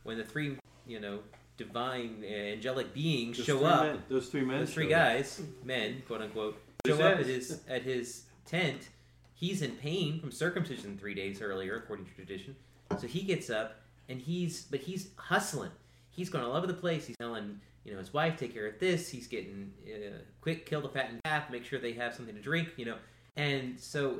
[0.04, 1.20] when the three, you know,
[1.58, 4.60] divine uh, angelic beings Those show up men- those three men.
[4.60, 5.08] those three showed up.
[5.14, 8.90] guys, men, quote unquote, show up at his at his tent.
[9.34, 12.56] He's in pain from circumcision three days earlier, according to tradition.
[13.00, 15.72] So he gets up and he's but he's hustling.
[16.10, 17.08] He's going all over the place.
[17.08, 19.10] He's telling you know his wife take care of this.
[19.10, 22.70] He's getting uh, quick kill the fattened calf, make sure they have something to drink.
[22.78, 22.98] You know,
[23.36, 24.20] and so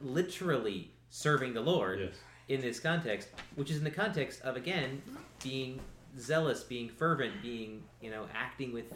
[0.00, 2.14] literally serving the Lord Yes.
[2.48, 5.02] in this context, which is in the context of again
[5.42, 5.80] being
[6.18, 8.92] zealous, being fervent, being you know acting with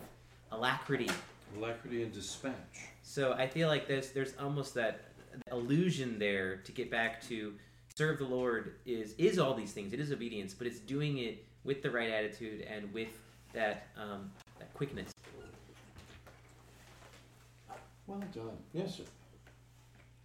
[0.51, 1.09] alacrity.
[1.57, 2.55] Alacrity and dispatch.
[3.03, 5.03] So I feel like there's there's almost that
[5.51, 7.55] illusion there to get back to
[7.97, 9.93] serve the Lord is is all these things.
[9.93, 13.09] It is obedience, but it's doing it with the right attitude and with
[13.53, 15.13] that um, that quickness.
[18.07, 18.59] Well done.
[18.73, 19.05] Yes, sir.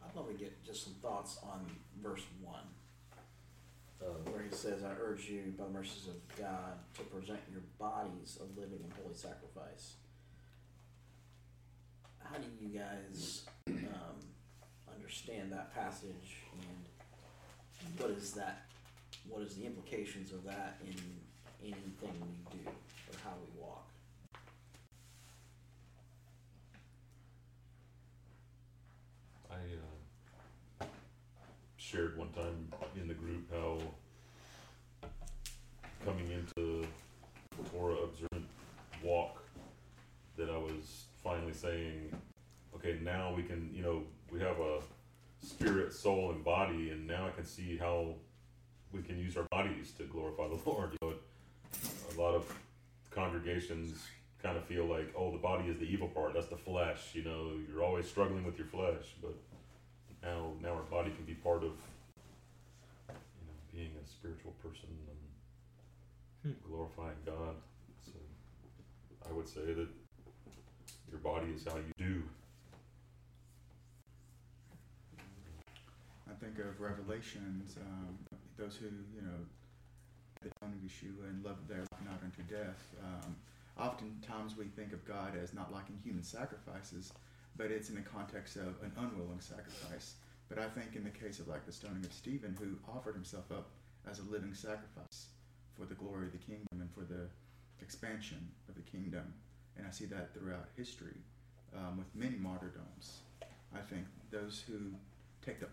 [0.03, 1.65] I'd love to get just some thoughts on
[2.01, 2.65] verse one,
[4.01, 7.61] Uh, where he says, "I urge you, by the mercies of God, to present your
[7.77, 9.95] bodies a living and holy sacrifice."
[12.19, 14.19] How do you guys um,
[14.93, 16.46] understand that passage, and
[17.97, 18.65] what is that?
[19.27, 20.95] What is the implications of that in
[21.63, 23.87] anything we do or how we walk?
[29.49, 30.85] I uh,
[31.77, 33.79] shared one time in the group how
[36.05, 36.87] coming into
[37.71, 38.47] Torah observant
[39.03, 39.43] walk
[40.37, 42.15] that I was finally saying,
[42.75, 44.79] okay, now we can, you know, we have a
[45.41, 48.15] spirit, soul, and body, and now I can see how
[48.91, 50.95] we can use our bodies to glorify the Lord.
[51.01, 51.15] You know,
[52.15, 52.51] a lot of
[53.11, 54.05] congregations
[54.41, 56.33] kind of feel like, oh, the body is the evil part.
[56.33, 57.11] That's the flesh.
[57.13, 59.35] You know, you're always struggling with your flesh, but
[60.23, 61.71] now now our body can be part of
[63.09, 64.89] you know being a spiritual person
[66.43, 66.69] and hmm.
[66.69, 67.55] glorifying God.
[68.05, 68.13] So
[69.29, 69.87] I would say that
[71.09, 72.23] your body is how you do.
[76.29, 78.17] I think of Revelations, um,
[78.57, 79.43] those who, you know,
[80.41, 82.79] the tongue of Yeshua and love their life not unto death.
[83.03, 83.35] Um,
[83.77, 87.11] oftentimes we think of God as not liking human sacrifices,
[87.57, 90.15] but it's in the context of an unwilling sacrifice.
[90.47, 93.51] But I think in the case of like the stoning of Stephen, who offered himself
[93.51, 93.67] up
[94.09, 95.27] as a living sacrifice
[95.77, 97.27] for the glory of the kingdom and for the
[97.81, 99.33] expansion of the kingdom,
[99.75, 101.17] and I see that throughout history
[101.75, 103.19] um, with many martyrdoms.
[103.75, 104.93] I think those who
[105.47, 105.67] take the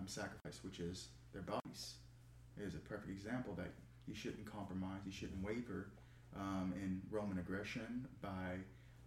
[0.00, 1.94] um, sacrifice, which is their bodies,
[2.58, 3.70] is a perfect example that
[4.06, 5.88] you shouldn't compromise, you shouldn't waver
[6.36, 8.56] um, in Roman aggression by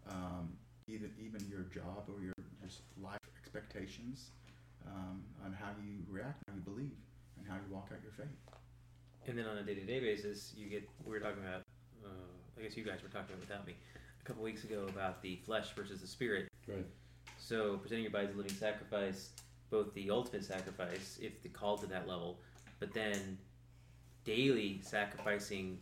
[0.09, 0.49] um,
[0.87, 4.31] either even your job or your just life expectations
[4.87, 6.97] um, on how you react, how you believe,
[7.37, 8.37] and how you walk out your faith.
[9.27, 11.61] And then on a day to day basis, you get we were talking about.
[12.03, 12.09] Uh,
[12.57, 13.73] I guess you guys were talking without me
[14.21, 16.47] a couple weeks ago about the flesh versus the spirit.
[16.67, 16.85] Right.
[17.37, 19.29] So presenting your body as a living sacrifice,
[19.73, 22.37] both the ultimate sacrifice, if the called to that level,
[22.79, 23.39] but then
[24.23, 25.79] daily sacrificing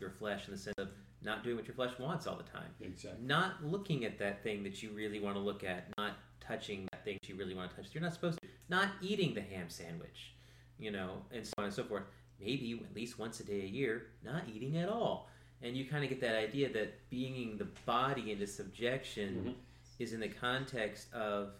[0.00, 0.88] your flesh in the sense of
[1.22, 3.24] not doing what your flesh wants all the time, Exactly.
[3.24, 7.04] not looking at that thing that you really want to look at, not touching that
[7.04, 7.86] thing that you really want to touch.
[7.94, 8.48] You're not supposed to.
[8.68, 10.34] Not eating the ham sandwich,
[10.78, 12.02] you know, and so on and so forth.
[12.40, 15.28] Maybe at least once a day a year, not eating at all.
[15.62, 19.54] And you kind of get that idea that being the body into subjection Mhm.
[20.00, 21.52] is in the context of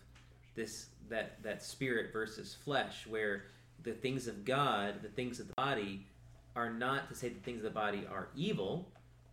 [0.58, 3.44] this that that spirit versus flesh, where
[3.84, 6.04] the things of God, the things of the body,
[6.56, 8.90] are not to say the things of the body are evil,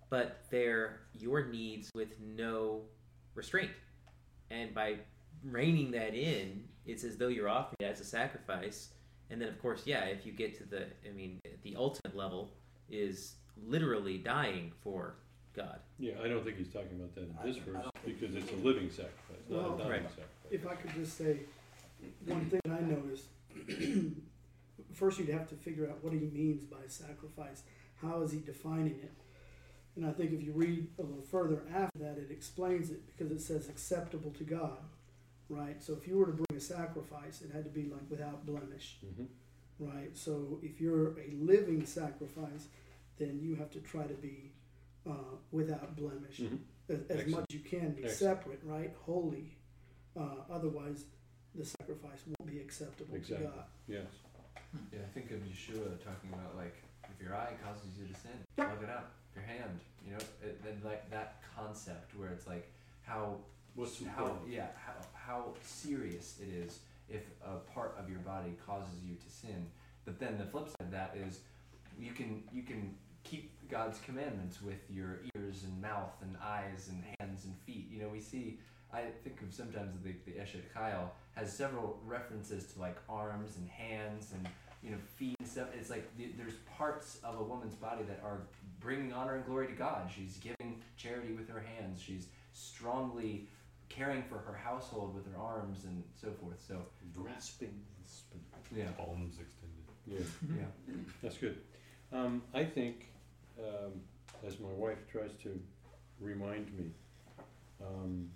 [0.10, 2.82] but they're your needs with no
[3.34, 3.72] restraint.
[4.52, 4.98] And by
[5.44, 8.90] reining that in, it's as though you're offering it as a sacrifice.
[9.32, 12.52] And then, of course, yeah, if you get to the, I mean, the ultimate level
[12.92, 13.34] is
[13.68, 15.16] literally dying for
[15.56, 15.80] God.
[15.98, 18.36] Yeah, I don't think he's talking about that in this I- I verse don't because
[18.36, 20.02] it's a living sacrifice, not Well- a dying Right.
[20.10, 20.30] sacrifice.
[20.52, 21.40] If I could just say,
[22.26, 23.26] one thing that I noticed,
[24.94, 27.64] first you'd have to figure out what he means by sacrifice.
[28.02, 29.14] How is he defining it?
[29.96, 33.32] And I think if you read a little further after that, it explains it because
[33.32, 34.78] it says acceptable to God,
[35.50, 35.82] right?
[35.82, 38.98] So if you were to bring a sacrifice, it had to be like without blemish,
[39.06, 39.28] Mhm.
[39.80, 40.16] right?
[40.16, 42.68] So if you're a living sacrifice,
[43.18, 44.52] then you have to try to be
[45.08, 46.58] uh, without blemish Mhm.
[46.90, 48.40] as, as much as you can be Excellent.
[48.40, 48.92] separate, right?
[49.04, 49.56] Holy.
[50.18, 51.06] Uh, otherwise,
[51.56, 53.48] the sacrifice won't be acceptable Exactly.
[53.48, 53.64] to God.
[53.88, 54.06] Yes.
[54.92, 58.32] Yeah, I think of Yeshua talking about like if your eye causes you to sin,
[58.58, 59.12] plug it out.
[59.34, 62.72] Your hand, you know, it, then like that concept where it's like
[63.04, 63.38] how
[63.76, 64.50] What's how important?
[64.52, 69.30] yeah how how serious it is if a part of your body causes you to
[69.30, 69.68] sin.
[70.06, 71.40] But then the flip side of that is
[72.00, 77.04] you can you can keep God's commandments with your ears and mouth and eyes and
[77.20, 77.88] hands and feet.
[77.92, 78.60] You know, we see
[78.96, 83.70] I think of sometimes the the Eshet Chayil has several references to like arms and
[83.70, 84.48] hands and
[84.82, 85.68] you know feet and stuff.
[85.78, 88.42] It's like the, there's parts of a woman's body that are
[88.80, 90.10] bringing honor and glory to God.
[90.16, 92.02] She's giving charity with her hands.
[92.02, 93.48] She's strongly
[93.90, 96.64] caring for her household with her arms and so forth.
[96.66, 96.82] So
[97.14, 97.82] Grasping.
[98.76, 99.76] yeah, Palms extended.
[100.08, 100.58] Yeah.
[100.88, 100.94] yeah.
[101.22, 101.58] That's good.
[102.14, 103.08] Um, I think,
[103.60, 103.92] um,
[104.46, 105.60] as my wife tries to
[106.20, 106.92] remind me,
[107.82, 108.30] um,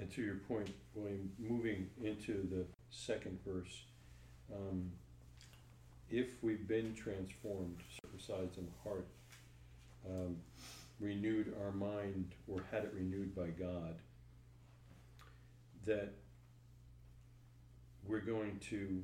[0.00, 3.84] and to your point, William, moving into the second verse,
[4.52, 4.90] um,
[6.10, 9.06] if we've been transformed, circumcised in the heart,
[10.08, 10.36] um,
[11.00, 13.94] renewed our mind, or had it renewed by God,
[15.86, 16.12] that
[18.06, 19.02] we're going to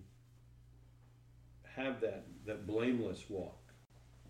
[1.76, 3.59] have that, that blameless walk,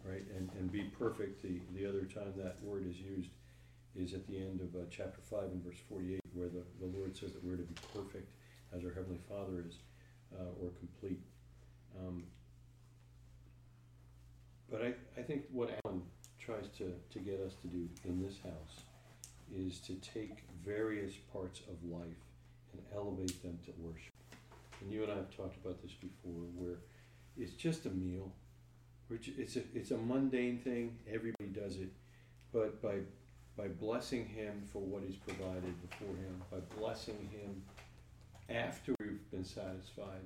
[0.05, 1.43] right, and, and be perfect.
[1.43, 3.31] The, the other time that word is used
[3.97, 7.17] is at the end of uh, chapter five and verse forty-eight, where the, the Lord
[7.17, 8.29] says that we're to be perfect
[8.75, 9.75] as our Heavenly Father is,
[10.39, 11.21] uh, or complete.
[11.99, 12.25] Um,
[14.71, 16.03] but I, I think what Alan
[16.39, 18.85] tries to, to get us to do in this house
[19.53, 22.23] is to take various parts of life
[22.73, 24.13] and elevate them to worship.
[24.81, 26.77] And you and I have talked about this before, where
[27.37, 28.31] it's just a meal.
[29.11, 31.89] It's a, it's a mundane thing, everybody does it,
[32.53, 32.99] but by,
[33.61, 37.63] by blessing him for what he's provided before him, by blessing him
[38.49, 40.25] after we've been satisfied,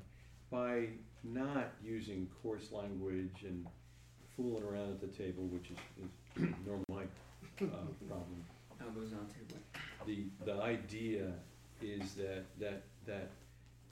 [0.50, 0.86] by
[1.24, 3.66] not using coarse language and
[4.36, 7.02] fooling around at the table, which is, is normally my
[7.66, 7.70] uh,
[8.08, 8.44] problem
[8.80, 9.60] Elbows on table.
[10.06, 11.32] the the idea
[11.80, 13.30] is that that that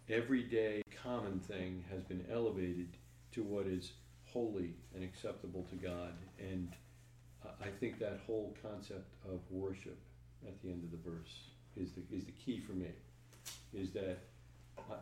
[0.09, 2.89] everyday common thing has been elevated
[3.33, 3.93] to what is
[4.27, 6.69] holy and acceptable to God, and
[7.61, 9.99] I- think that whole concept of worship
[10.47, 12.91] at the end of the verse is the is the key for me.
[13.75, 14.19] Is that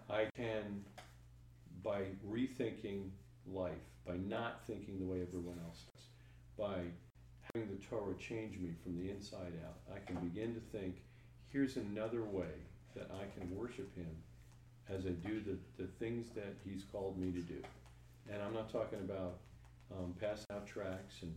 [0.08, 0.84] I, I can
[1.82, 3.10] by rethinking
[3.46, 3.72] life,
[4.06, 6.04] by not thinking the way everyone else does,
[6.58, 6.82] by
[7.54, 10.96] having the Torah change me from the inside out, I can begin to think,
[11.48, 12.52] here's another way
[12.94, 14.10] that I can worship Him
[14.88, 17.62] as I do the, the things that He's called me to do.
[18.30, 19.38] And I'm not talking about
[19.92, 21.34] um, passing out tracts and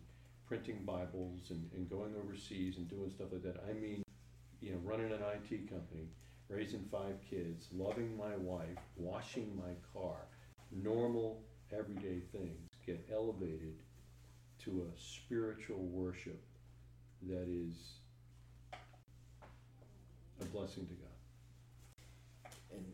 [0.48, 3.64] printing Bibles and, and going overseas and doing stuff like that.
[3.70, 4.04] I mean,
[4.62, 6.08] you know, running an IT company,
[6.48, 10.18] raising five kids, loving my wife, washing my car,
[10.72, 11.42] normal,
[11.72, 13.76] everyday things get elevated
[14.60, 16.42] to a spiritual worship
[17.28, 17.76] that is
[20.42, 22.54] a blessing to God.
[22.72, 22.86] and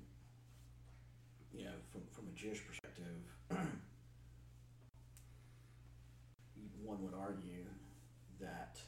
[1.53, 3.05] you know, from from a Jewish perspective,
[6.89, 7.65] one would argue
[8.41, 8.79] that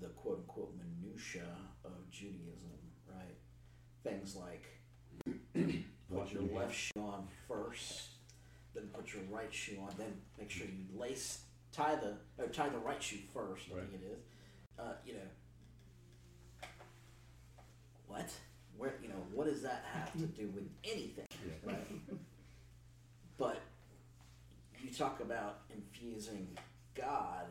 [0.00, 1.42] the quote unquote minutia
[1.84, 2.70] of Judaism,
[3.08, 3.36] right?
[4.04, 4.64] Things like
[6.14, 8.10] put your left shoe on first,
[8.74, 11.40] then put your right shoe on, then make sure you lace
[11.72, 13.64] tie the or tie the right shoe first.
[13.72, 14.22] I think it is.
[14.78, 16.68] Uh, you know,
[18.06, 18.30] what?
[18.76, 21.26] Where you know what does that have to do with anything?
[21.30, 21.72] Yeah.
[21.72, 21.86] Right.
[23.38, 23.60] But
[24.86, 26.48] you talk about infusing
[26.94, 27.46] God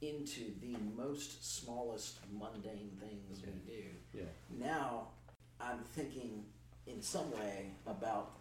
[0.00, 3.82] into the most smallest mundane things we do.
[4.14, 4.24] Yeah.
[4.58, 5.08] Now
[5.60, 6.44] I'm thinking
[6.86, 8.32] in some way about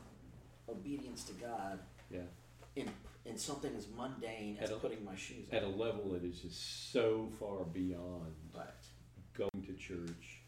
[0.70, 1.80] obedience to God
[2.12, 2.22] Yeah.
[2.76, 2.90] in
[3.26, 6.40] in something as mundane as At a- putting my shoes At a level that is
[6.40, 8.68] just so far beyond Right.
[9.34, 10.42] going to church,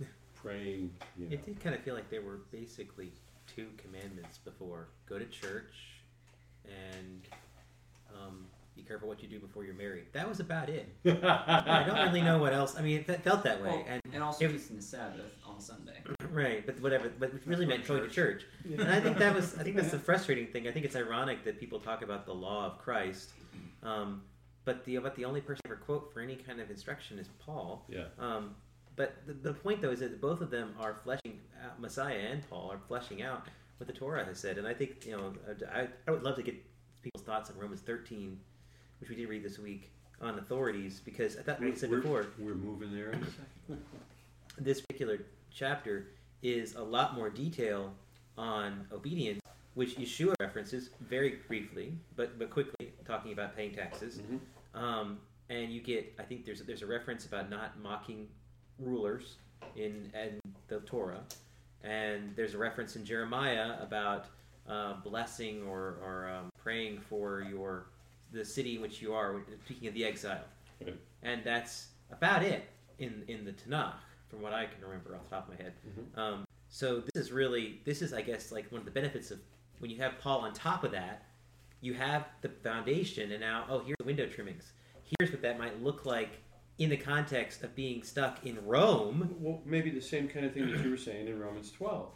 [0.34, 1.32] praying, you know.
[1.34, 3.12] It did kind of feel like there were basically
[3.46, 5.99] two commandments before: go to church,
[6.64, 7.22] and
[8.14, 8.46] um,
[8.76, 10.04] be careful what you do before you're married.
[10.12, 10.88] That was about it.
[11.06, 12.76] I don't really know what else.
[12.76, 15.60] I mean, it felt that way, Well, and and also it- keeping the Sabbath on
[15.60, 15.98] Sunday.
[16.30, 17.10] right, but whatever.
[17.18, 18.44] But it really meant going to church.
[18.68, 18.80] Yeah.
[18.82, 20.66] And I think that was, I think that's the frustrating thing.
[20.68, 23.30] I think it's ironic that people talk about the law of Christ,
[23.82, 24.22] um,
[24.64, 27.28] but the but the only person I ever quote for any kind of instruction is
[27.44, 27.84] Paul.
[27.88, 28.04] Yeah.
[28.18, 28.54] Um,
[28.96, 32.48] but the, the point though is that both of them are fleshing out, Messiah and
[32.50, 33.46] Paul are fleshing out
[33.80, 35.32] what the Torah has said, and I think you know
[35.74, 36.54] I, I would love to get
[37.02, 38.38] people's thoughts on Romans thirteen,
[39.00, 42.26] which we did read this week on authorities because I thought we said we're- before
[42.38, 43.84] We're moving there in a second.
[44.58, 45.20] this particular
[45.50, 46.08] chapter
[46.42, 47.94] is a lot more detail
[48.36, 49.40] on obedience,
[49.74, 54.18] which Yeshua references very briefly, but but quickly, talking about paying taxes.
[54.18, 54.78] Mhm.
[54.78, 55.18] Um,
[55.48, 58.28] and you get, I think there's there's a reference about not mocking
[58.78, 59.36] rulers
[59.74, 61.22] in in the Torah,
[61.84, 64.26] and there's a reference in Jeremiah about
[64.68, 67.86] uh, blessing or or um, praying for your
[68.32, 69.40] the city in which you are.
[69.64, 70.44] Speaking of the exile,
[70.84, 70.96] Right.
[71.22, 72.64] and that's about it
[72.98, 73.94] in in the Tanakh,
[74.28, 75.72] from what I can remember off the top of my head.
[75.88, 76.18] Mhm.
[76.18, 79.40] Um, so this is really this is I guess like one of the benefits of
[79.78, 81.26] when you have Paul on top of that,
[81.80, 84.72] you have the foundation, and now oh here's the window trimmings.
[85.18, 86.40] Here's what that might look like
[86.80, 89.36] in the context of being stuck in Rome.
[89.38, 92.08] Well, maybe the same kind of thing that you were saying in Romans 12,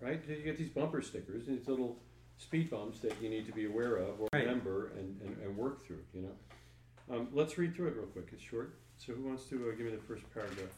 [0.00, 0.20] right?
[0.28, 1.96] You get these bumper stickers, and these little
[2.36, 4.44] speed bumps that you need to be aware of or Right.
[4.44, 7.16] remember and, and, and work through, you know?
[7.16, 8.28] Um, let's read through it real quick.
[8.32, 8.74] It's short.
[8.98, 10.68] So who wants to uh, give me the first paragraph?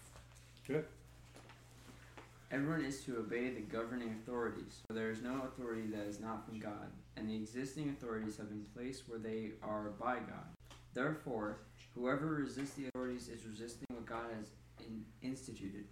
[0.69, 0.85] Good.
[2.53, 6.45] Everyone is to obey the governing authorities, for there is no authority that is not
[6.45, 10.51] from God, and the existing authorities have been placed where they are by God.
[10.93, 11.61] Therefore,
[11.95, 14.51] whoever resists the authorities is resisting what God has
[14.87, 15.85] in- instituted,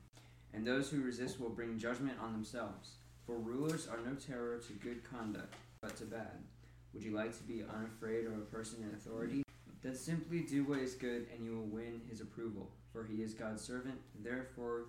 [0.53, 2.97] and those who resist will bring judgment on themselves.
[3.27, 6.45] For rulers are no terror to good conduct, but to bad.
[6.93, 9.43] Would you like to be unafraid of a person in authority?
[9.83, 13.35] Then simply do what is good, and you will win his approval, for he is
[13.35, 14.87] God's servant, therefore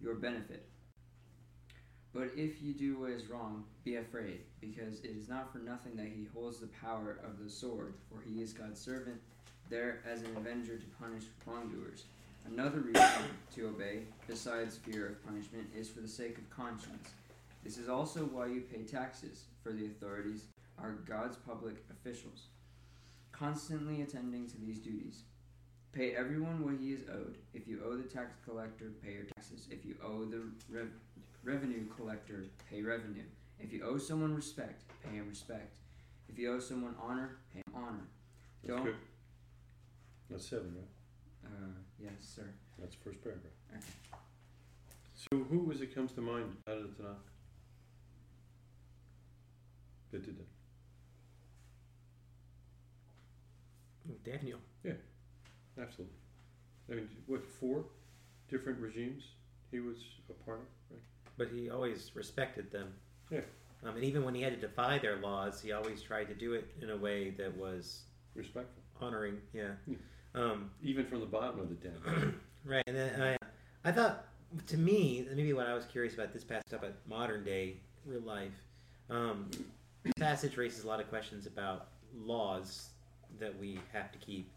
[0.00, 0.68] your benefit.
[2.12, 5.96] But if you do what is wrong, be afraid, because it is not for nothing
[5.96, 9.20] that he holds the power of the sword, for he is God's servant,
[9.72, 12.04] there as an avenger to punish wrongdoers.
[12.46, 17.08] Another reason to obey, besides fear of punishment, is for the sake of conscience.
[17.64, 20.44] This is also why you pay taxes, for the authorities
[20.78, 22.48] are God's public officials,
[23.32, 25.22] constantly attending to these duties.
[25.92, 27.38] Pay everyone what he is owed.
[27.54, 29.68] If you owe the tax collector, pay your taxes.
[29.70, 30.92] If you owe the rev-
[31.44, 33.24] revenue collector, pay revenue.
[33.58, 35.76] If you owe someone respect, pay him respect.
[36.28, 38.04] If you owe someone honor, pay him honor.
[38.64, 38.84] That's Don't.
[38.84, 38.96] good.
[40.32, 41.50] That's seven, right?
[41.52, 42.48] Uh, yes, sir.
[42.78, 43.52] That's the first paragraph.
[43.70, 43.84] Okay.
[45.14, 47.16] So who was it comes to mind out of the Tanakh?
[50.12, 50.48] That did that.
[54.30, 54.58] Daniel.
[54.84, 54.92] Yeah,
[55.80, 56.16] absolutely.
[56.90, 57.84] I mean, what, four
[58.50, 59.22] different regimes
[59.70, 59.96] he was
[60.28, 61.00] a part of, right?
[61.38, 62.92] but he always respected them.
[63.30, 63.40] Yeah.
[63.84, 66.52] Um, and even when he had to defy their laws, he always tried to do
[66.54, 68.02] it in a way that was
[68.34, 68.82] Respectful.
[69.00, 69.38] honoring.
[69.52, 69.72] Yeah.
[69.86, 69.94] Hmm.
[70.34, 72.40] Um, Even from the bottom of the den.
[72.64, 72.84] right.
[72.86, 74.24] And then I, I thought,
[74.66, 77.76] to me, maybe what I was curious about this passage about modern day
[78.06, 78.52] real life.
[79.10, 79.50] Um,
[80.02, 82.88] this passage raises a lot of questions about laws
[83.38, 84.50] that we have to keep,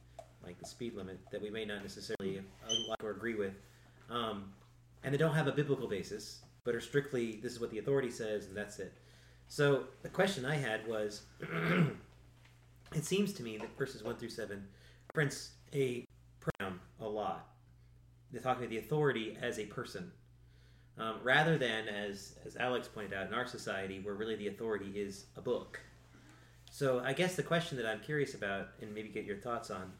[0.43, 2.41] like the speed limit, that we may not necessarily
[2.89, 3.53] like or agree with.
[4.09, 4.53] Um,
[5.03, 8.09] and they don't have a biblical basis, but are strictly this is what the authority
[8.09, 8.93] says and that's it.
[9.47, 11.21] So the question I had was,
[12.95, 14.67] it seems to me that verses one through seven
[15.13, 16.05] reference a
[16.39, 17.49] pronoun a lot.
[18.32, 20.11] They talk about the authority as a person,
[20.97, 24.91] um, rather than as as Alex pointed out in our society, where really the authority
[24.95, 25.80] is a book.
[26.71, 29.93] So I guess the question that I'm curious about, and maybe get your thoughts on,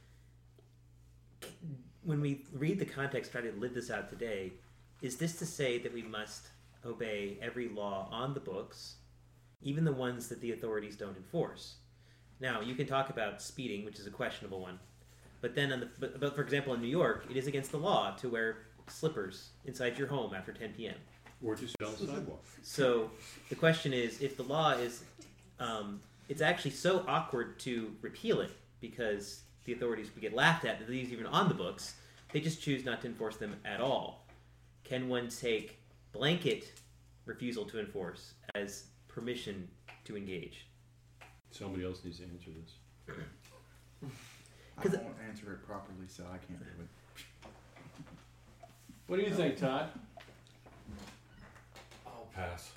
[2.04, 4.54] when we read the context, try to live this out today,
[5.02, 6.48] is this to say that we must
[6.86, 8.96] obey every law on the books,
[9.62, 11.76] even the ones that the authorities don't enforce?
[12.40, 14.80] Now you can talk about speeding, which is a questionable one,
[15.46, 17.78] but then on the but, but for example in New York, it is against the
[17.78, 20.96] law to wear slippers inside your home after 10 p.m.
[21.44, 22.44] Or just on the sidewalk.
[22.64, 23.12] So
[23.50, 25.04] the question is, if the law is,
[25.60, 28.50] um, it's actually so awkward to repeal it
[28.82, 31.94] because the authorities would get laughed at that these even on the books.
[32.34, 34.26] They just choose not to enforce them at all.
[34.84, 35.78] Can one take
[36.12, 36.72] blanket
[37.28, 39.68] refusal to enforce as permission
[40.06, 40.66] to engage?
[41.52, 44.10] Somebody else needs to answer this.
[44.78, 47.50] I 'Cause- won't answer it properly, so I can't do it.
[49.08, 49.90] What do you think, Todd?
[52.06, 52.72] I'll pass.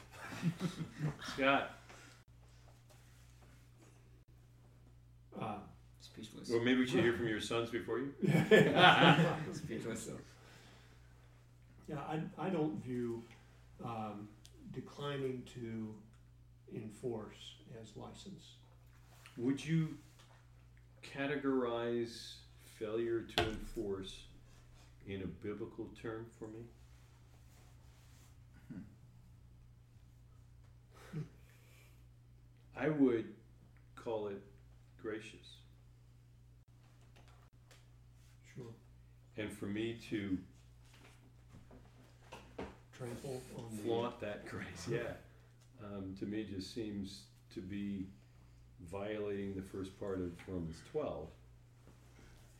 [1.34, 1.70] Scott?
[5.40, 5.58] Uh,
[6.00, 6.50] Speechless.
[6.50, 8.12] Or maybe we should hear from your sons before you?
[9.54, 10.08] Speechless.
[11.88, 13.22] Yeah, I, I don't view
[13.84, 14.28] um,
[14.72, 15.94] declining to
[16.74, 18.56] enforce as license.
[19.36, 19.96] Would you
[21.02, 22.34] categorize
[22.78, 24.24] failure to enforce
[25.06, 26.64] in a biblical term for me?
[32.80, 33.26] I would
[33.96, 34.40] call it
[35.02, 35.56] gracious.
[38.54, 38.66] Sure.
[39.36, 40.38] And for me to
[42.96, 43.82] Trample on the.
[43.82, 45.12] flaunt that grace, yeah,
[45.84, 47.22] um, to me just seems
[47.54, 48.06] to be
[48.90, 51.28] violating the first part of Romans twelve.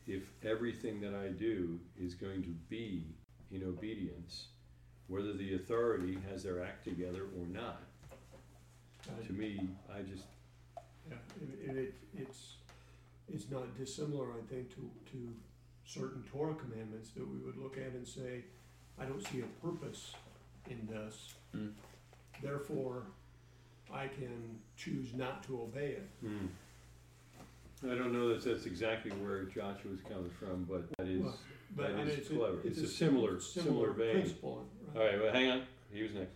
[0.07, 3.05] If everything that I do is going to be
[3.51, 4.47] in obedience,
[5.07, 7.83] whether the authority has their act together or not,
[9.07, 10.25] I- to me, I just,
[11.09, 12.55] Yeah, and, and it, it's,
[13.31, 15.33] it's not dissimilar, I think, to, to
[15.85, 18.43] certain Torah commandments that we would look at and say,
[18.99, 20.13] I don't see a purpose
[20.69, 21.33] in this.
[21.55, 21.71] Mm.
[22.41, 23.03] Therefore,
[23.93, 26.09] I can choose not to obey it.
[26.21, 26.45] hmm.
[27.89, 31.37] I don't know that that's exactly where Joshua's coming from, but that is, Well,
[31.77, 32.57] But that I mean, is it's clever.
[32.61, 34.13] a, It's a sim- similar, similar vein.
[34.15, 34.65] principle,
[34.95, 35.61] All right, well, hang on,
[35.91, 36.31] he was next.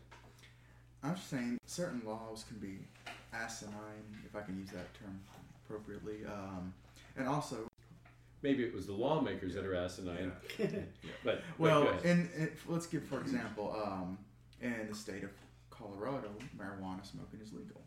[1.04, 2.80] I'm just saying certain laws can be
[3.34, 3.74] asinine,
[4.26, 5.20] if I can use that term
[5.66, 6.20] appropriately.
[6.26, 6.74] Um,
[7.18, 7.68] and also,
[8.42, 10.72] Maybe it was the lawmakers that are asinine, but,
[11.26, 12.06] but well, ahead.
[12.06, 14.18] in, in, let's give for example, um,
[14.62, 15.30] in the state of
[15.78, 17.82] Colorado, marijuana smoking is legal,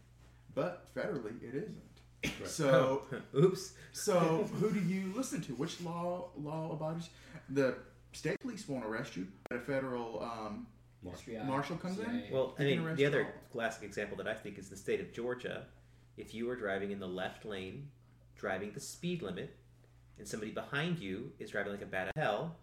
[0.54, 1.76] but federally it isn't.
[2.24, 2.48] Right.
[2.48, 3.02] So,
[3.36, 3.72] Oops.
[3.92, 5.52] so who do you listen to?
[5.54, 7.10] Which law law abides?
[7.50, 7.76] The
[8.12, 10.66] state police won't arrest you, but a federal um,
[11.46, 12.24] marshal comes in.
[12.32, 13.30] Well, I You mean, the other all.
[13.52, 15.66] classic example that I think is the state of Georgia.
[16.16, 17.88] If you are driving in the left lane,
[18.36, 19.54] driving the speed limit,
[20.18, 22.56] and somebody behind you is driving like a bat out of hell,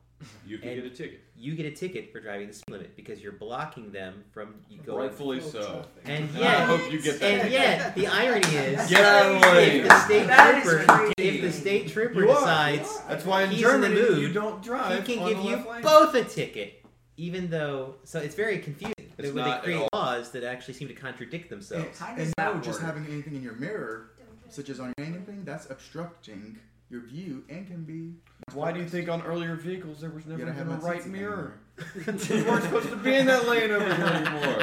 [0.46, 1.20] You can and get a ticket.
[1.38, 4.56] you get a ticket for driving the speed limit because you're blocking them from
[4.86, 5.08] going.
[5.08, 5.86] Rightfully so.
[6.06, 7.42] And I yet, hope you get that.
[7.44, 9.80] and yet, the irony is, Get out of the way.
[9.80, 12.40] if the state That is trooper, if the state trooper You are.
[12.40, 15.30] decides That's why in he's Germany in the mood, you don't drive he can on
[15.30, 15.82] give the you lane.
[15.82, 16.84] both a ticket,
[17.18, 17.96] even though.
[18.04, 18.94] So it's very confusing.
[19.18, 20.00] It's when not they at create all.
[20.00, 21.86] laws that actually seem to contradict themselves.
[22.02, 24.10] And, does and that no, just having anything in your mirror,
[24.50, 26.58] such as on your anything, that's obstructing
[26.94, 28.14] your view and can be.
[28.54, 31.06] Why do you think on earlier vehicles there was never gotta have even a right
[31.08, 31.58] mirror?
[31.96, 32.22] anymore.
[32.30, 34.60] you weren't supposed to be in that lane over here anymore.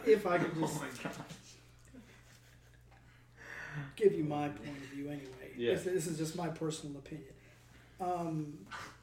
[0.06, 0.80] if I could just
[3.94, 5.26] give you my point of view anyway.
[5.56, 5.74] Yeah.
[5.74, 7.28] This, this is just my personal opinion.
[8.00, 8.54] Um,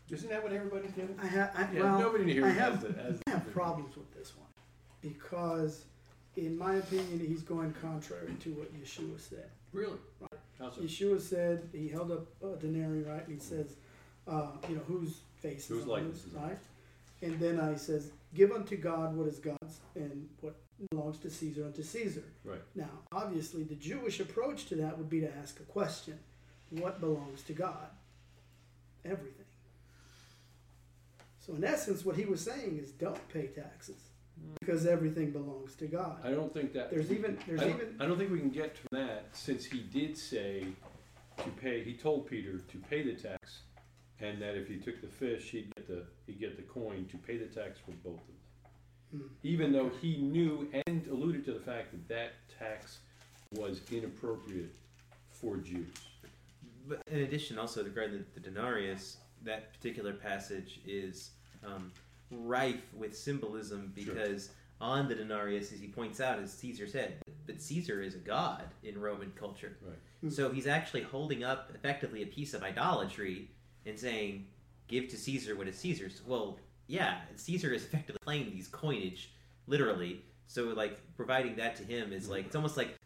[0.10, 1.16] Isn't that what everybody's getting?
[1.22, 3.95] I have, I, Yeah, well, nobody here I has have, the- has I have problems
[3.95, 4.48] with this one
[5.00, 5.86] because,
[6.38, 9.50] in my opinion, he's going contrary to what Yeshua said.
[9.74, 9.98] Really?
[10.20, 10.74] Right.
[10.74, 10.82] so?
[10.82, 13.76] Yeshua said he held up a denarius, right, and he says,
[14.28, 16.40] uh, you know, whose face is Whose on likeness this, is it?
[16.40, 16.58] right?
[17.24, 20.56] And then I says, give unto God what is God's, and what
[20.92, 22.24] belongs to Caesar unto Caesar.
[22.44, 22.62] Right.
[22.76, 26.20] Now, obviously, the Jewish approach to that would be to ask a question:
[26.70, 27.90] What belongs to God?
[29.04, 29.46] Everything.
[31.40, 34.07] So, in essence, what he was saying is, don't pay taxes
[34.60, 36.18] because everything belongs to God.
[36.24, 36.92] I don't think that.
[36.92, 39.66] There's even there's I don't, even I don't think we can get to that since
[39.66, 40.66] he did say
[41.38, 41.84] to pay.
[41.84, 43.60] He told Peter to pay the tax,
[44.20, 47.18] and that if he took the fish, he'd get the he'd get the coin to
[47.18, 48.36] pay the tax for both of them.
[49.12, 49.28] Hmm.
[49.44, 53.00] Even though he knew and alluded to the fact that that tax
[53.54, 54.76] was inappropriate
[55.30, 55.88] for Jews.
[56.88, 61.32] But in addition, also regarding the, the denarius, that particular passage is
[61.66, 61.92] um,
[62.32, 64.13] rife with symbolism Sure.
[64.13, 64.49] because
[64.80, 68.63] on the denarius, as he points out, as Caesar said, but Caesar is a god
[68.84, 69.78] in Roman culture.
[69.82, 70.32] Right.
[70.32, 73.49] So he's actually holding up effectively a piece of idolatry
[73.86, 74.47] and saying,
[74.88, 79.32] "Give to Caesar what is Caesar's." Well, yeah, Caesar is effectively playing these coinage,
[79.67, 80.21] literally.
[80.47, 82.57] So like providing that to him is like it's mm-hmm.
[82.57, 82.97] almost like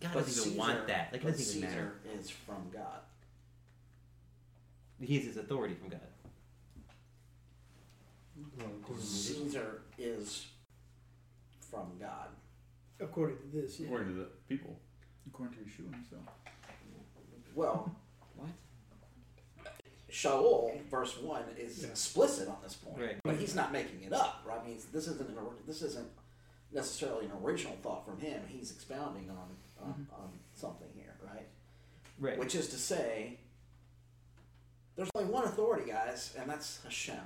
[0.00, 1.12] God But doesn't even Caesar- want that.
[1.12, 2.18] Like, it doesn't even Caesar matter.
[2.18, 3.00] is from God.
[5.00, 6.00] He has his authority from God.
[8.98, 10.46] Caesar is
[11.70, 12.28] from God.
[13.00, 13.86] According to this, yeah.
[13.86, 14.78] According to the people.
[15.28, 16.22] According to Yeshua himself.
[17.54, 17.94] Well,
[18.36, 18.48] What?
[20.10, 21.88] Shaul, verse one, is Yeah.
[21.88, 23.20] explicit on this point, Right.
[23.22, 24.42] but he's not making it up.
[24.44, 24.60] Right?
[24.60, 26.10] I mean, this isn't an, ori- this isn't
[26.72, 28.46] necessarily an original thought from him.
[28.48, 30.14] He's expounding on on, mm-hmm.
[30.14, 31.46] on something here, right?
[32.18, 32.38] Right.
[32.38, 33.38] Which is to say,
[34.96, 37.20] there's only one authority, guys, and that's Hashem.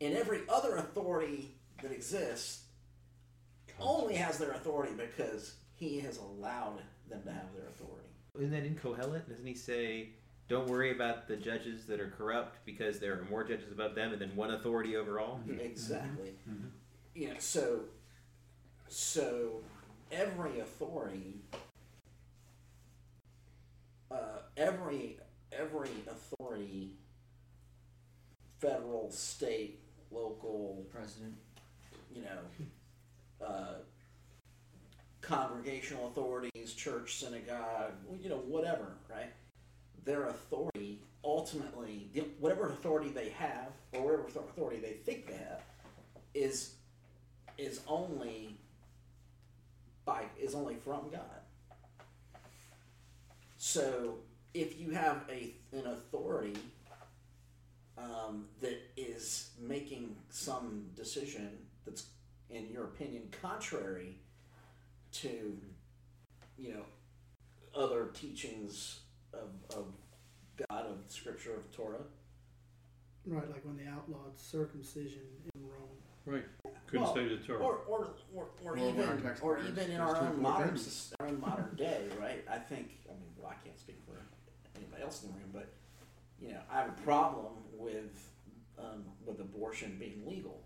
[0.00, 1.50] And every other authority
[1.82, 2.62] that exists
[3.78, 6.78] only has their authority because he has allowed
[7.08, 8.08] them to have their authority.
[8.36, 9.28] Isn't that in Kohelet?
[9.28, 10.10] Doesn't he say,
[10.48, 14.12] "Don't worry about the judges that are corrupt because there are more judges above them,
[14.12, 15.40] and then one authority overall?
[15.48, 16.34] Exactly.
[16.48, 16.68] Mm-hmm.
[17.14, 17.80] You know, so
[18.88, 19.62] so
[20.12, 21.40] every authority,
[24.10, 25.18] uh, every
[25.52, 26.92] every authority,
[28.60, 29.80] federal, state,
[30.10, 31.34] local, President.
[32.14, 33.74] you know, uh,
[35.20, 39.32] congregational authorities, church, synagogue, you know, whatever, right?
[40.04, 45.62] Their authority ultimately, whatever authority they have, or whatever authority they think they have,
[46.34, 46.74] is
[47.58, 48.56] is only
[50.04, 51.42] by is only from God.
[53.58, 54.18] So
[54.54, 56.56] if you have a an authority
[58.02, 61.50] um, that is making some decision
[61.84, 62.06] that's,
[62.48, 64.16] in your opinion, contrary
[65.12, 65.56] to,
[66.58, 66.84] you know,
[67.74, 69.00] other teachings
[69.32, 69.86] of, of
[70.68, 71.98] God, of Scripture, of Torah.
[73.26, 75.22] Right, like when they outlawed circumcision
[75.54, 75.88] in Rome.
[76.26, 76.44] Right.
[76.86, 77.58] Couldn't Well, stay the Torah.
[77.60, 80.78] Or, or, or, or Or even, or even in just our own modern,
[81.20, 82.44] our own modern day, right?
[82.50, 84.16] I think, I mean, well, I can't speak for
[84.76, 85.72] anybody else in the room, but
[86.40, 88.28] you know, I have a problem with
[88.78, 90.62] um, with abortion being legal.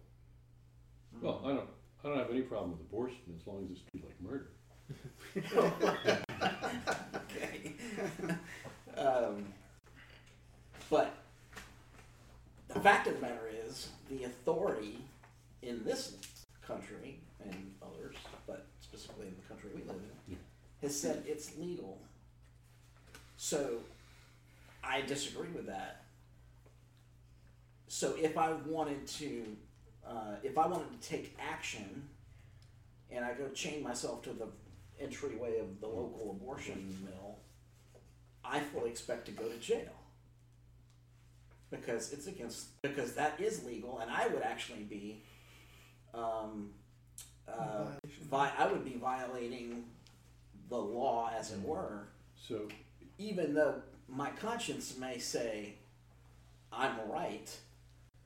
[1.20, 1.68] Well, I don't,
[2.05, 4.49] I don't have any problem with abortion as long as it's treated like murder.
[7.14, 7.72] okay.
[8.97, 9.47] um,
[10.91, 11.14] but
[12.68, 14.99] the fact of the matter is, the authority
[15.62, 16.16] in this
[16.66, 18.16] country and others,
[18.47, 20.37] but specifically in the country we live in, Yeah.
[20.83, 21.99] has said it's legal.
[23.37, 23.79] So
[24.87, 26.05] I disagree with that.
[27.89, 29.57] So if I wanted to,
[30.07, 32.09] uh, if I wanted to take action,
[33.11, 34.49] and I go chain myself to the
[35.01, 37.37] entryway of the local abortion mill,
[38.45, 39.93] I fully expect to go to jail.
[41.70, 45.22] Because it's against because that is legal, and I would actually be,
[46.12, 46.70] um,
[47.49, 47.87] uh,
[48.30, 49.85] vi- I would be violating
[50.68, 52.68] the law, as it were, So,
[53.19, 55.75] even though my conscience may say
[56.73, 57.49] I'm right.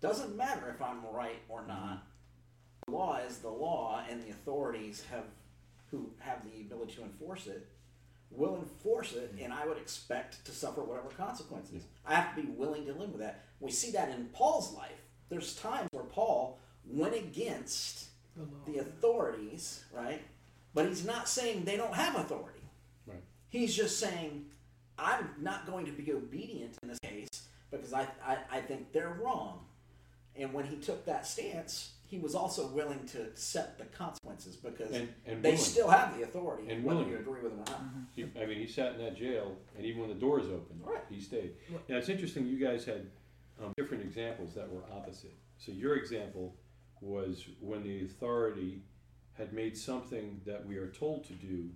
[0.01, 1.77] Doesn't matter if I'm right or not.
[1.77, 2.93] Mm-hmm.
[2.93, 5.25] The law is the law, and the authorities have
[5.91, 7.67] who have the ability to enforce it
[8.31, 9.45] will enforce it, mm-hmm.
[9.45, 11.83] and I would expect to suffer whatever consequences.
[11.83, 12.13] Mm-hmm.
[12.13, 13.45] I have to be willing to live with that.
[13.61, 14.91] We see that in Paul's life.
[15.29, 18.09] There's times where Paul went against
[18.67, 20.23] The authorities, right?
[20.75, 22.61] But he's not saying they don't have authority.
[23.07, 23.23] Right.
[23.49, 24.47] He's just saying,
[24.99, 27.29] I'm not going to be obedient in this case
[27.71, 29.61] because I, I, I think they're wrong.
[30.37, 34.93] And when he took that stance, he was also willing to accept the consequences because
[34.93, 35.63] and, and they willing.
[35.65, 37.13] still have the authority, And whether willing.
[37.13, 37.83] you agree with them or not.
[38.17, 41.03] He, I mean, he sat in that jail, and even when the doors opened, Right.
[41.11, 41.53] he stayed.
[41.89, 43.07] Now, it's interesting, you guys had
[43.63, 45.35] um, different examples that were opposite.
[45.59, 46.55] So your example
[47.01, 48.83] was when the authority
[49.37, 51.69] had made something that we are told to do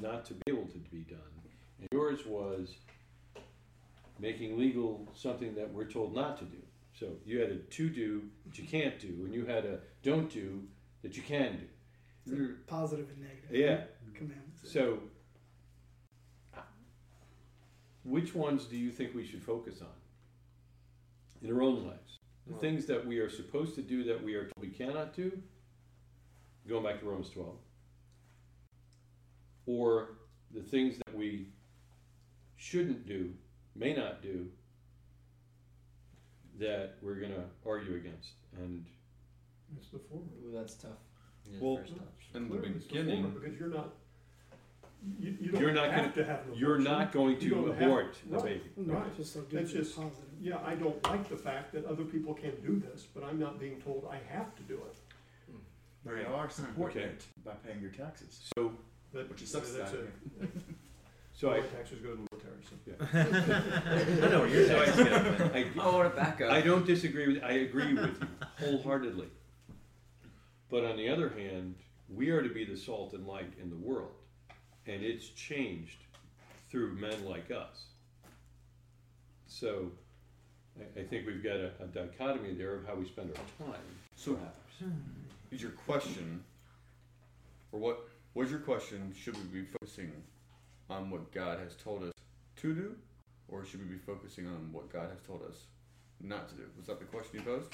[0.00, 1.18] not to be able to be done.
[1.82, 2.76] And yours was
[4.20, 6.58] making legal something that we're told not to do.
[6.94, 10.30] So you had a to do that you can't do, and you had a don't
[10.30, 10.62] do
[11.02, 11.66] that you can do.
[12.24, 13.86] It's a positive and negative Yeah.
[14.14, 14.70] commandments.
[14.70, 15.00] So,
[18.04, 19.94] which ones do you think we should focus on
[21.40, 22.18] in our own lives?
[22.46, 25.14] The Well- things that we are supposed to do that we are told we cannot
[25.14, 25.42] do,
[26.68, 27.58] going back to Romans 12,
[29.66, 30.18] or
[30.52, 31.48] the things that we
[32.66, 33.32] shouldn't do,
[33.74, 34.46] may not do,
[36.60, 38.30] that we're going to argue against.
[38.56, 38.84] And
[39.76, 40.26] It's the former.
[40.46, 40.90] Ooh, that's tough.
[41.50, 42.36] Yeah, Well, first option.
[42.36, 43.94] In the Clearly, it's the beginning, former, Because you're not,
[45.18, 46.92] you, you don't You're not have gonna- to have an you're abortion.
[46.92, 48.44] not going You to don't have- abort a right.
[48.44, 48.70] baby.
[48.76, 49.16] No, Right.
[49.16, 50.28] just so do That's something just- positive.
[50.40, 53.58] Yeah, I don't like the fact that other people can do this, but I'm not
[53.58, 54.96] being told I have to do it.
[55.50, 55.56] Hmm.
[56.04, 58.48] But you are supporting it by paying your taxes.
[58.56, 58.72] So
[59.12, 60.12] But Which is I mean, that's subsidized.
[60.42, 60.48] a,
[61.34, 64.26] So I, all taxes go to the military, so.
[64.26, 65.56] I know where your so I- taxes get.
[65.56, 66.50] I, I want to back up.
[66.52, 68.28] I don't disagree with, I agree with you
[68.60, 69.28] wholeheartedly.
[70.70, 71.74] But on the other hand,
[72.08, 74.12] we are to be the salt and light in the world,
[74.86, 75.98] and it's changed
[76.70, 77.84] through men like us.
[79.46, 79.90] So,
[80.78, 83.80] I, I think we've got a, a dichotomy there of how we spend our time,
[84.16, 84.58] So- perhaps.
[85.50, 86.42] Is your question,
[87.72, 89.12] or what was your question?
[89.14, 90.10] Should we be focusing
[90.90, 92.12] on what God has told us
[92.56, 92.94] to do,
[93.48, 95.66] or should we be focusing on what God has told us
[96.20, 96.62] not to do?
[96.76, 97.72] Was that the question you posed?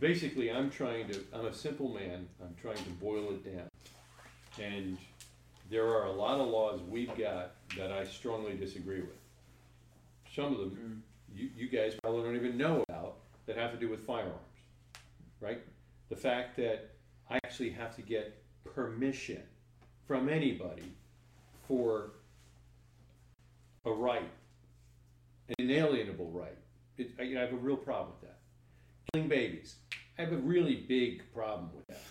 [0.00, 3.68] Basically, I'm trying to, I'm a simple man, I'm trying to boil it down.
[4.60, 4.98] And
[5.70, 9.18] there are a lot of laws we've got that I strongly disagree with.
[10.34, 11.38] Some of them, mm-hmm.
[11.38, 13.16] you, you guys probably don't even know about,
[13.46, 14.38] that have to do with firearms,
[15.40, 15.60] right?
[16.08, 16.90] The fact that
[17.30, 18.42] I actually have to get
[18.74, 19.42] permission
[20.06, 20.92] from anybody
[21.66, 22.12] for
[23.84, 24.30] a right,
[25.48, 26.56] an inalienable right.
[26.96, 28.38] It, I, I have a real problem with that.
[29.12, 29.76] Killing babies,
[30.18, 32.02] I have a really big problem with that.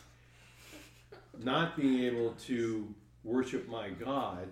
[1.43, 2.93] Not being able to
[3.23, 4.49] worship my God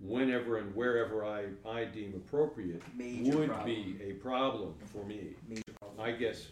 [0.00, 3.66] whenever and wherever I, I deem appropriate Major would problem.
[3.66, 5.34] be a problem for me.
[5.48, 6.00] Major problem.
[6.00, 6.48] I guess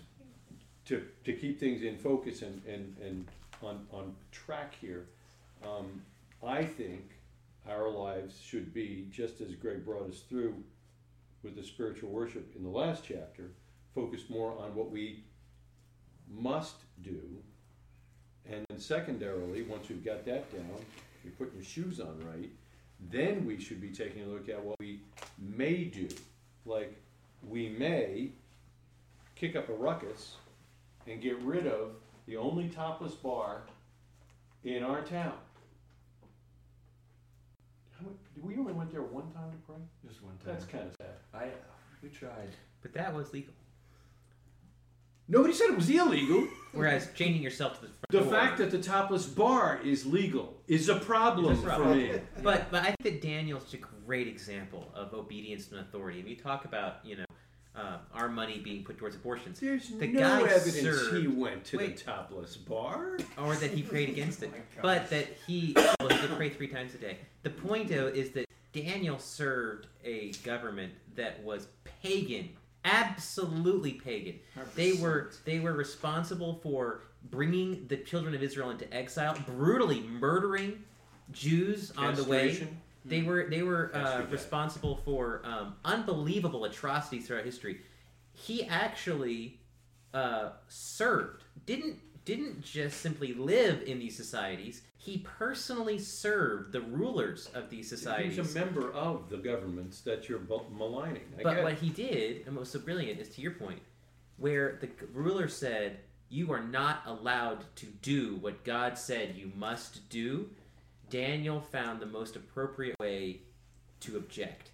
[0.87, 3.27] to, to keep things in focus and, and, and
[3.63, 5.07] on, on track here,
[5.65, 6.03] um,
[6.47, 7.11] I think
[7.71, 10.55] our lives should be, just as Greg brought us through
[11.43, 13.53] with the spiritual worship in the last chapter,
[13.95, 15.25] focused more on what we
[16.29, 17.21] must do.
[18.51, 20.85] And then secondarily, once we've got that down,
[21.23, 22.51] you're putting your shoes on right,
[23.11, 25.01] then we should be taking a look at what we
[25.39, 26.09] may do.
[26.67, 26.95] Like,
[27.49, 28.31] we may
[29.35, 30.35] kick up a ruckus
[31.07, 31.93] and get rid of
[32.27, 33.63] the only topless bar
[34.65, 35.33] in our town.
[38.01, 38.07] How
[38.43, 39.77] We only went there one time, to pray.
[40.07, 40.53] Just one time.
[40.55, 41.15] That's kind of sad.
[41.35, 41.49] I
[42.03, 42.49] we tried.
[42.83, 43.53] But that was legal.
[45.29, 46.49] Nobody said it was illegal.
[46.73, 50.57] Whereas chaining yourself to the front The door- fact that the topless bar is legal
[50.67, 52.13] is a problem It's a for me.
[52.43, 56.19] But but I think that Daniel's such a great example of obedience and authority.
[56.21, 57.25] If you talk about you know
[57.77, 61.65] uh, our money being put towards abortions, There's The no guy evidence served- he went
[61.67, 61.97] to Wait.
[61.99, 63.19] the topless bar.
[63.39, 64.53] or that he prayed against it,
[64.83, 67.19] but that he well, he did pray three times a day.
[67.43, 71.69] The point though is that Daniel served a government that was
[72.03, 72.51] pagan,
[72.85, 74.41] absolutely pagan.
[74.75, 80.83] They were they were responsible for bringing the children of Israel into exile, brutally murdering
[81.33, 82.67] Jews on the way.
[83.11, 87.81] They were they were uh, responsible for um, unbelievable atrocities throughout history.
[88.33, 89.61] He actually
[90.15, 94.83] uh, served didn't didn't just simply live in these societies.
[94.97, 98.35] He personally served the rulers of these societies.
[98.35, 101.23] He was a member of the governments that you're maligning.
[101.39, 101.79] I But what it.
[101.79, 103.81] he did, and what was so brilliant, is to your point,
[104.37, 110.09] where the ruler said, You are not allowed to do what God said you must
[110.11, 110.51] do,
[111.11, 113.43] Daniel found the most appropriate way
[114.01, 114.71] to object.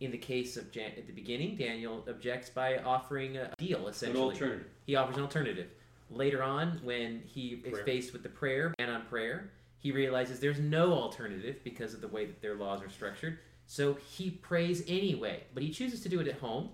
[0.00, 3.86] In the case of Jan- at the beginning, Daniel objects by offering a deal, essentially.
[3.86, 4.22] An essentially.
[4.22, 4.66] alternative.
[4.86, 5.68] He offers an alternative.
[6.10, 10.58] Later on, when he is faced with the prayer, and on prayer, he realizes there's
[10.58, 13.38] no alternative because of the way that their laws are structured.
[13.66, 16.70] So he prays anyway, but he chooses to do it at home.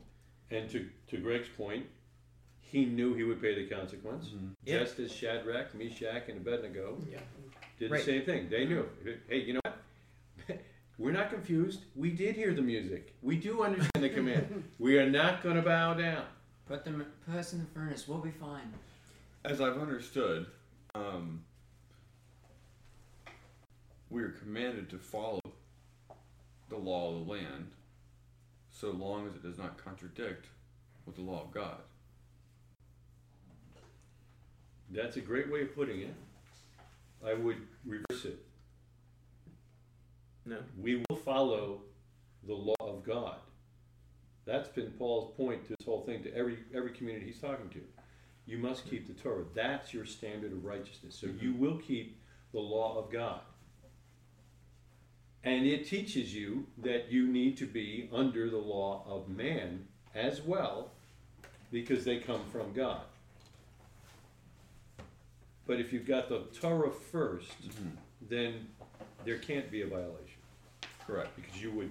[0.51, 1.87] And to, to Greg's point,
[2.61, 4.49] he knew he would pay the consequence, mm-hmm.
[4.65, 4.79] Yeah.
[4.81, 7.19] just as Shadrach, Meshach, and Abednego Yeah.
[7.81, 8.05] Did Right.
[8.05, 8.49] the same thing.
[8.51, 8.87] They knew.
[9.27, 10.61] Hey, you know what?
[10.99, 11.81] We're not confused.
[11.97, 13.15] We did hear the music.
[13.23, 14.65] We do understand the command.
[14.79, 16.25] We are not going to bow down.
[16.67, 18.07] Put them, put us in the furnace.
[18.07, 18.73] We'll be fine.
[19.45, 20.47] As I've understood,
[20.95, 21.43] um,
[24.11, 25.41] we are commanded to follow
[26.69, 27.71] the law of the land
[28.71, 30.47] so long as it does not contradict
[31.07, 31.79] with the law of God.
[34.91, 36.15] That's a great way of putting it.
[37.27, 38.39] I would reverse it.
[40.47, 40.59] No.
[40.79, 41.83] We will follow
[42.47, 43.37] the law of God.
[44.47, 47.81] That's been Paul's point to this whole thing to every every community he's talking to.
[48.47, 49.45] You must keep the Torah.
[49.55, 51.15] That's your standard of righteousness.
[51.15, 52.21] So you will keep
[52.53, 53.41] the law of God.
[55.45, 60.43] And it teaches you that you need to be under the law of man as
[60.43, 60.91] well,
[61.71, 63.03] because they come from God.
[65.71, 67.89] But if you've got the Torah 1st mm-hmm.
[68.29, 68.67] then
[69.25, 70.41] there can't be a violation.
[71.07, 71.31] Correct.
[71.37, 71.91] Because you would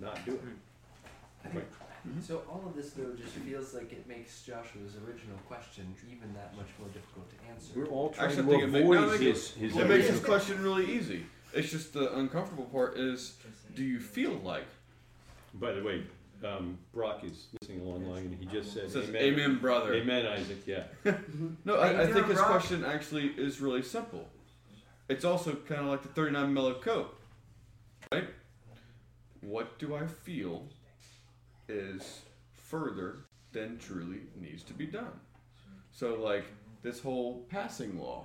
[0.00, 0.40] not do it.
[0.42, 1.58] Mm-hmm.
[1.58, 1.66] Right.
[2.08, 2.20] Mm-hmm.
[2.22, 6.56] So all of this though just feels like it makes Joshua's original question even that
[6.56, 7.72] much more difficult to answer.
[7.76, 9.76] We're all trying Actually, I to think it, make, no, avoid it, his, makes, his
[9.76, 13.34] it makes his original- question really easy It's just the uncomfortable part is,
[13.74, 14.64] do you feel like?
[15.52, 16.04] By the way,
[16.44, 19.22] um, Brock is listening online and he just said, Says, amen.
[19.22, 19.94] Amen, brother.
[19.94, 20.84] Amen, Isaac, yeah.
[21.64, 22.50] No, I, I think his Brock?
[22.50, 24.28] question actually is really simple.
[25.08, 27.06] It's also kind of like the 39 melachot,
[28.12, 28.28] right?
[29.40, 30.64] What do I feel
[31.68, 32.20] is
[32.54, 35.12] further than truly needs to be done?
[35.90, 36.44] So, like
[36.82, 38.24] this whole passing law,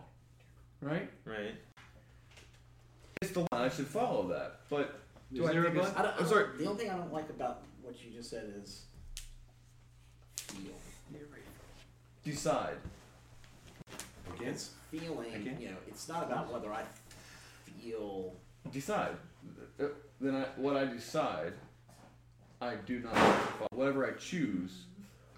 [0.81, 1.09] right?
[1.25, 1.55] Right.
[3.21, 3.47] It's the line.
[3.51, 4.99] I should follow that, but
[5.33, 6.45] do Is I there a think it's, I don't, I I'm sorry.
[6.57, 8.83] The only thing I don't like about what you just said is
[10.35, 10.73] feel.
[12.25, 12.75] Decide.
[14.41, 15.33] It's feeling.
[15.33, 15.57] Again?
[15.61, 16.83] You know, it's not about whether I
[17.65, 18.33] feel.
[18.73, 19.15] Decide.
[19.79, 19.85] Uh,
[20.19, 21.53] Then I, what I decide,
[22.61, 23.67] I do not want to follow.
[23.71, 24.83] Whatever I choose,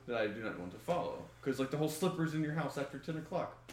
[0.08, 1.22] that I do not want to follow.
[1.40, 3.72] Because like the whole slippers in your house after 10 o'clock.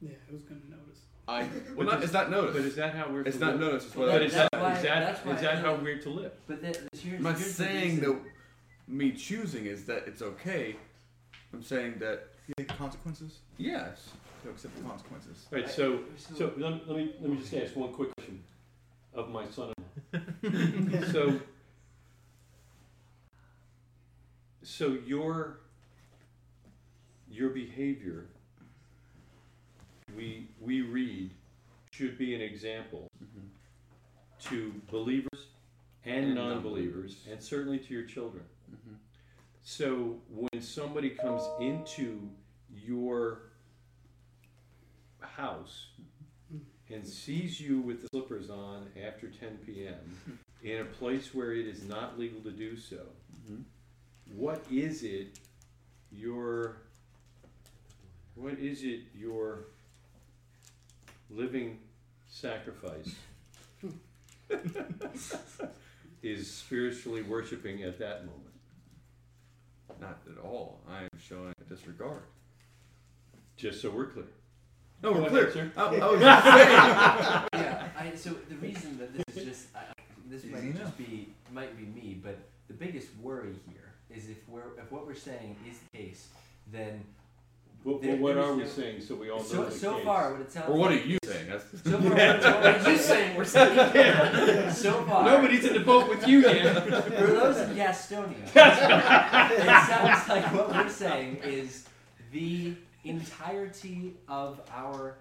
[0.00, 1.00] Yeah, who's gonna notice?
[1.28, 2.56] I well, not, it's not notice.
[2.56, 3.60] But is that how we're it's to not live?
[3.60, 3.84] notice.
[3.86, 5.58] It's Well, what But I is that's that, why- is that's why is I that
[5.58, 6.32] how feel- we're to live?
[6.46, 8.18] But that, here's, I'm not here's the saying that
[8.86, 10.76] me choosing is that it's okay.
[11.52, 13.38] I'm saying that You think the consequences?
[13.58, 14.10] yes.
[14.44, 15.46] To accept the consequences.
[15.50, 18.42] Right, so, so let me, let me, let me just ask one quick question
[19.12, 19.72] of my son.
[21.12, 21.40] So,
[24.62, 25.58] so your,
[27.30, 28.26] your behavior,
[30.18, 31.30] we, we read,
[31.92, 33.06] should be an example
[34.40, 35.46] to believers
[36.04, 37.16] and And non-believers, non-believers.
[37.30, 38.44] and certainly to your children.
[38.72, 38.96] Mhm.
[39.62, 42.28] So when somebody comes into
[42.70, 43.42] your
[45.20, 45.88] house
[46.90, 50.18] and sees you with the slippers on after 10 p.m.
[50.64, 53.06] in a place where it is not legal to do so,
[53.48, 53.62] Mhm.
[54.34, 55.38] what is it
[56.10, 56.78] your
[58.34, 59.64] what is it your
[61.30, 61.78] living
[62.26, 63.14] sacrifice
[66.22, 68.44] is spiritually worshiping at that moment?
[70.00, 70.80] Not at all.
[70.88, 72.22] I am showing a disregard.
[73.56, 74.26] Just so we're clear.
[75.02, 75.52] No, we're ahead, clear.
[75.52, 75.72] sir.
[75.76, 77.64] I, I was just saying.
[77.64, 79.80] yeah, I, so the reason that this is just I,
[80.28, 80.78] this Easy might enough.
[80.82, 85.06] just be might be me, but the biggest worry here is if we're if what
[85.06, 86.28] we're saying is the case,
[86.70, 87.04] then
[87.84, 90.04] What, There- what are we no- saying so we all know so the so case?
[90.04, 91.46] far what it sounds Or what are you saying?
[91.48, 93.36] That's so far, What are you saying?
[93.36, 94.70] We're saying.
[94.72, 96.84] so far Nobody's in the boat with you yet.
[96.84, 96.90] for
[97.26, 101.86] those in Gastonia, it sounds like what we're saying is
[102.32, 102.74] the
[103.04, 105.16] entirety of our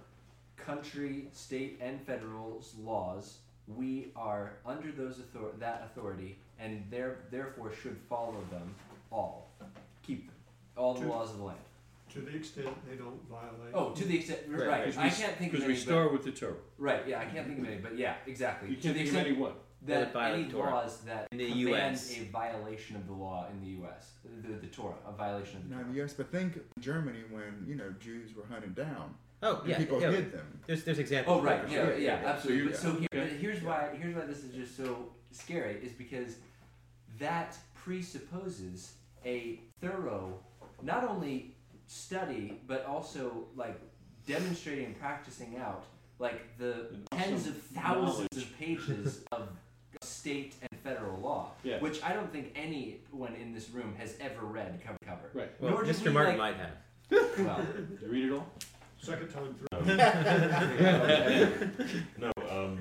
[0.58, 3.38] country, state, and federal's laws.
[3.68, 8.74] We are under those author- that authority, and there therefore should follow them
[9.12, 9.50] all,
[10.04, 10.36] keep them,
[10.76, 11.60] all the To- laws of the land.
[12.14, 13.74] To the extent they don't violate.
[13.74, 15.74] Oh, to the extent right, Right, Because I can't think of Because any.
[15.74, 16.54] we but- start with the Torah.
[16.78, 18.70] right, yeah, I can't think of any, but yeah, exactly.
[18.70, 19.64] You to can't the think of extent any what?
[19.86, 20.72] That that violate any Torah.
[20.72, 22.18] laws that In the command US.
[22.18, 24.14] a violation of the law in the U.S.
[24.42, 25.94] The, the Torah, a violation of the Now, Torah.
[25.94, 29.14] yes, but think Germany when you know Jews were hunted down.
[29.44, 30.10] Oh and yeah, people yeah.
[30.12, 30.60] hid them.
[30.66, 31.40] There's there's examples.
[31.40, 31.98] Oh right, for yeah, sure.
[31.98, 32.74] yeah, absolutely.
[32.74, 33.30] So but you- so here, okay.
[33.34, 36.38] but here's why here's why this is just so scary is because
[37.20, 38.94] that presupposes
[39.26, 40.40] a thorough,
[40.82, 41.56] not only
[41.88, 43.80] study but also like
[44.26, 45.86] demonstrating and practicing out
[46.20, 48.46] like the And tens of thousands knowledge.
[48.46, 49.50] of pages of
[50.02, 51.80] state and federal law, Yeah.
[51.80, 55.30] which I don't think anyone in this room has ever read cover to cover.
[55.34, 55.50] Right.
[55.62, 56.06] Well, Nor did Mr.
[56.06, 56.78] we, Martin like- might have.
[57.46, 58.52] Well, Did you read it all?
[59.00, 59.80] Second time through.
[62.18, 62.80] No, um,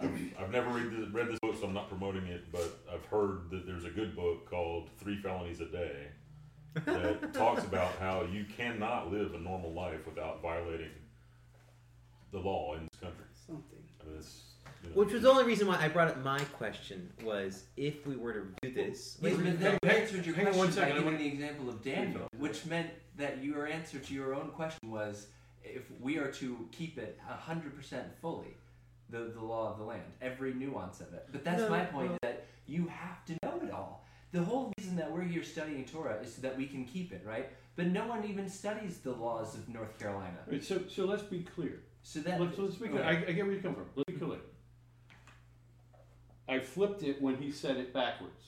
[0.00, 0.10] I've,
[0.40, 2.50] I've never read this, read this book, so I'm not promoting it.
[2.50, 6.08] But I've heard that there's a good book called Three Felonies a Day
[6.86, 10.90] that talks about how you cannot live a normal life without violating
[12.32, 13.24] the law in this country.
[13.46, 13.78] Something.
[14.00, 14.42] I mean, it's,
[14.84, 18.06] you know, Which was the only reason why I brought up my question was if
[18.06, 19.18] we were to do this.
[19.20, 21.18] Yes, Wait, but then hang- you answered your hang on question one second, by giving
[21.18, 25.28] the example of Daniel, which meant that your answer to your own question was
[25.64, 28.56] if we are to keep it hundred percent fully,
[29.10, 31.26] the the law of the land, every nuance of it.
[31.32, 32.18] But that's No, my point no.
[32.22, 34.04] that you have to know it all.
[34.32, 37.22] The whole reason that we're here studying Torah is so that we can keep it,
[37.26, 37.48] right?
[37.76, 40.36] But no one even studies the laws of North Carolina.
[40.50, 41.80] Right, so, so let's be clear.
[42.02, 43.04] So that Let's, let's be clear.
[43.04, 43.86] I, I get where you come from.
[43.94, 44.38] Let's be clear.
[46.48, 48.44] I flipped it when he said it backwards.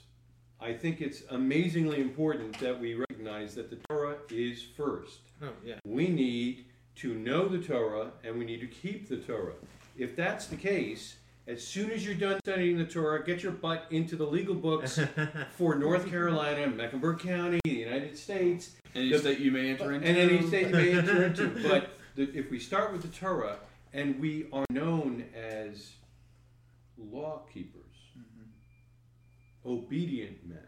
[0.60, 5.20] I think it's amazingly important that we recognize that the Torah is first.
[5.42, 5.76] Oh yeah.
[5.84, 6.66] We need
[6.96, 9.54] to know the Torah and we need to keep the Torah.
[9.96, 11.16] If that's the case,
[11.50, 15.00] as soon as you're done studying the Torah, get your butt into the legal books
[15.56, 20.06] for North Carolina, Mecklenburg County, the United States, Any The- state you may enter into.
[20.06, 21.48] and any state you may enter into.
[21.68, 23.56] But the, if we start with the Torah,
[23.92, 25.90] and we are known as
[26.96, 29.68] law keepers, mm-hmm.
[29.68, 30.58] obedient men,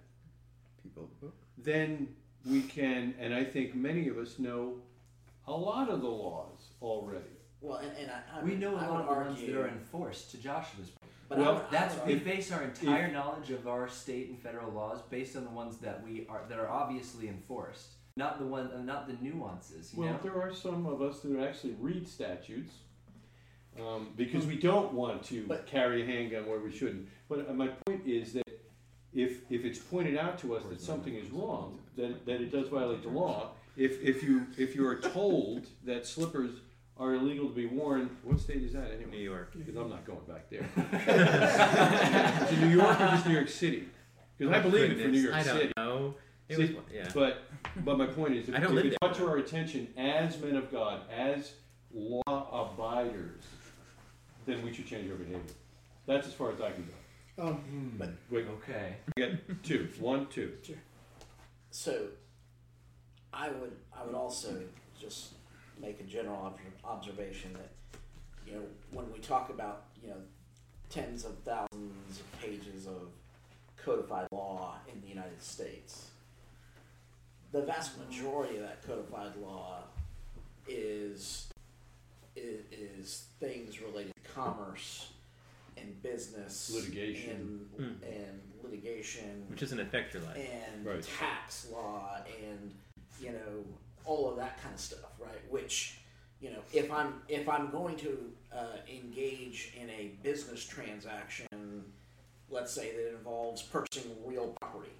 [0.83, 1.37] People of the book.
[1.59, 2.09] then
[2.45, 4.79] we can, and I think many of us know
[5.47, 7.25] a lot of the laws already.
[7.63, 9.69] Well, and, and I, I we know a I lot of the ones that are
[9.69, 10.33] enforced.
[10.33, 13.51] To Joshua's point, but Well, I would, that's I would we base our entire knowledge
[13.51, 16.69] of our state and federal laws based on the ones that we are that are
[16.69, 17.87] obviously enforced,
[18.17, 19.93] not the one, uh, not the nuances.
[19.95, 22.75] You Well, know, there are some of us that actually read statutes
[23.79, 27.09] um, because we don't want to But- carry a handgun where we shouldn't.
[27.29, 28.43] But uh, my point is that
[29.15, 32.69] if if it's pointed out to us that something is wrong, that, that it does
[32.69, 33.51] violate the law.
[33.77, 36.51] If if you if you are told that slippers
[37.03, 39.11] are illegal to be worn, what state is that anyway?
[39.11, 39.53] New York.
[39.57, 40.69] Because I'm not going back there.
[42.49, 43.89] to New York or just New York City?
[44.39, 45.73] Because I Oh, believe it for New York I don't City.
[45.77, 46.15] know.
[46.49, 47.09] It See, was, yeah.
[47.15, 47.43] But
[47.85, 49.09] but my point is, if, I don't if live it's there.
[49.09, 51.53] brought to our attention as men of God, as
[51.95, 53.43] law abiders,
[54.47, 55.41] then we should change our behavior.
[56.07, 56.85] That's as far as I can
[57.39, 57.43] go.
[57.49, 58.97] Um, Hmm, Wait, okay.
[59.17, 59.33] we got
[59.63, 59.89] two.
[59.99, 60.53] One, two.
[61.71, 62.09] so
[63.33, 64.61] I would I would also
[65.01, 65.33] just
[65.83, 67.71] make a general ob- observation that
[68.47, 68.63] you know
[68.93, 70.17] when we talk about you know
[70.89, 73.09] tens of thousands of pages of
[73.85, 76.07] codified law in the United States,
[77.51, 79.79] the vast majority of that codified law
[80.69, 81.49] is
[82.37, 85.11] is, is things related to commerce
[85.77, 87.67] and business, Litigation.
[87.79, 88.05] and, Hmm.
[88.05, 90.37] and litigation, Which doesn't affect your life.
[90.39, 91.03] and Right.
[91.03, 92.73] tax law and
[93.21, 93.65] you know
[94.05, 95.51] all of that kind of stuff right?
[95.51, 95.99] Which
[96.43, 98.19] you know if i'm if i'm going to
[98.55, 101.85] uh, engage in a business transaction
[102.51, 104.91] let's say that involves purchasing real property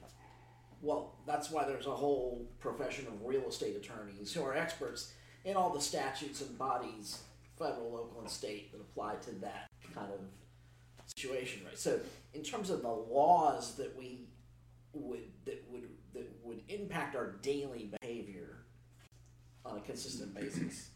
[0.81, 5.13] well that's why there's a whole profession of real estate attorneys who are experts
[5.45, 7.19] in all the statutes and bodies
[7.59, 10.21] federal local and state that apply to that kind of
[11.17, 11.79] situation right?
[11.79, 11.99] So
[12.35, 14.29] in terms of the laws that we
[14.93, 18.62] would that would that would impact our daily behavior
[19.65, 20.91] on a consistent basis.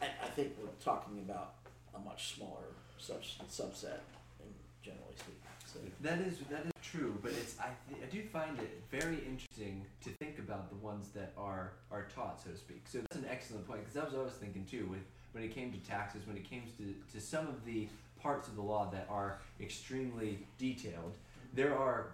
[0.00, 1.54] I, I think we're talking about
[1.94, 2.64] a much smaller
[2.98, 4.00] sub, subset,
[4.40, 4.52] in
[4.82, 5.40] generally speaking.
[5.72, 9.18] So, That is that is true, but it's I th- I do find it very
[9.26, 12.82] interesting to think about the ones that are are taught, so to speak.
[12.86, 14.86] So that's an excellent point because that was what I was thinking too.
[14.90, 15.00] With
[15.32, 17.88] when it came to taxes, when it came to to some of the
[18.22, 21.12] parts of the law that are extremely detailed,
[21.52, 22.12] there are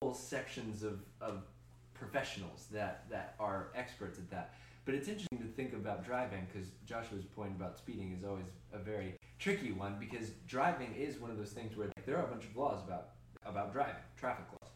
[0.00, 1.42] whole sections of of
[1.94, 4.54] professionals that that are experts at that.
[4.84, 8.78] But it's interesting to think about driving because Joshua's point about speeding is always a
[8.78, 12.44] very tricky one because driving is one of those things where there are a bunch
[12.44, 13.10] of laws about
[13.44, 14.70] about driving, traffic laws,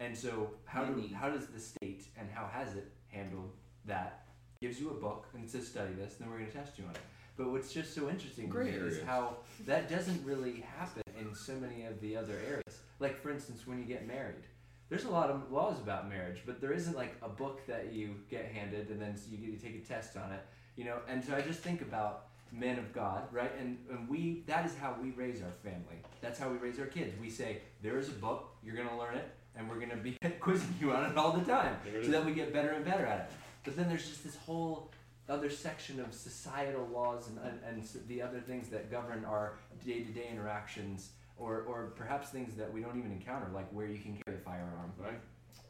[0.00, 3.52] and so how do how does the state and how has it handled
[3.84, 4.24] that?
[4.60, 6.84] Gives you a book and says study this, and then we're going to test you
[6.84, 7.00] on it.
[7.36, 8.98] But what's just so interesting to me is areas.
[9.04, 12.80] how that doesn't really happen in so many of the other areas.
[13.00, 14.44] Like for instance, when you get married,
[14.92, 18.14] there's a lot of laws about marriage, but there isn't like a book that you
[18.30, 20.44] get handed and then you get to take a test on it,
[20.76, 20.98] you know.
[21.08, 23.50] And so I just think about men of God, right?
[23.58, 25.96] And and we that is how we raise our family.
[26.20, 27.14] That's how we raise our kids.
[27.18, 30.74] We say there is a book, you're gonna learn it, and we're gonna be quizzing
[30.78, 31.74] you on it all the time,
[32.04, 33.26] so that we get better and better at it.
[33.64, 34.90] But then there's just this whole
[35.26, 39.54] other section of societal laws and, and, and the other things that govern our
[39.86, 44.18] day-to-day interactions or, or perhaps things that we don't even encounter like where you can
[44.24, 45.20] carry a firearm Right.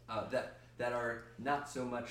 [0.09, 2.09] uh, that that are not so much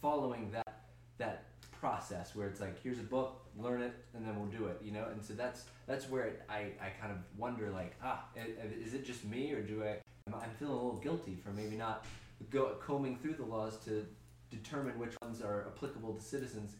[0.00, 0.82] following that
[1.18, 4.80] that process where it's like here's a book learn it and then we'll do it
[4.82, 8.24] you know and so that's that's where it, I, I kind of wonder like ah
[8.36, 9.98] is it just me or do I-
[10.32, 12.04] I'm feeling a little guilty for maybe not
[12.50, 14.06] go combing through the laws to
[14.50, 16.76] determine which ones are applicable to citizens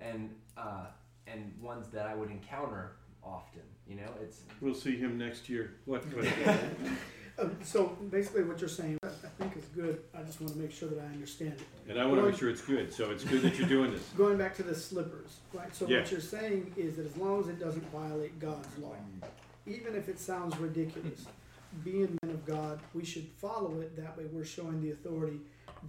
[0.00, 0.86] and uh,
[1.26, 2.92] and ones that I would encounter
[3.24, 5.74] often you know it's We'll see him next year.
[5.84, 6.04] What?
[6.14, 6.26] what-
[7.38, 9.10] um, so basically, what you're saying, I I
[9.42, 10.02] think is good.
[10.12, 11.90] I just want to make sure that I understand it.
[11.90, 12.92] and I want to make sure it's good.
[12.92, 14.02] So it's good that you're doing this.
[14.16, 15.72] Going back to the slippers, right?
[15.74, 16.00] So Yeah.
[16.00, 18.96] what you're saying is that as long as it doesn't violate God's law,
[19.66, 21.26] even if it sounds ridiculous,
[21.84, 23.94] being men of God, we should follow it.
[23.96, 25.38] That way, we're showing the authority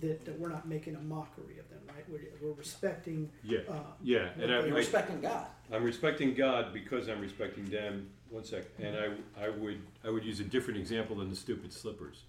[0.01, 2.05] that, that we're not making a mockery of them, right?
[2.09, 3.29] We're, we're respecting.
[3.43, 3.59] Yeah.
[3.69, 3.73] Uh,
[4.03, 4.29] Yeah.
[4.41, 5.47] And I, you're respecting God.
[5.71, 8.09] I'm respecting God because I'm respecting them.
[8.29, 8.63] One sec.
[8.79, 12.23] And I, I would, I would use a different example than the stupid slippers.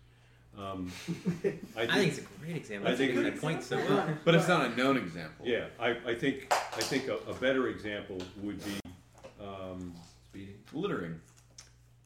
[0.59, 0.91] Um,
[1.77, 2.89] I I think it's a great example.
[2.89, 4.09] I I think think it's- that point so well.
[4.25, 5.47] But it's not a known example.
[5.47, 8.81] Yeah, I, I think, I think a, a better example would be,
[9.41, 9.95] um,
[10.31, 11.21] speeding Littering.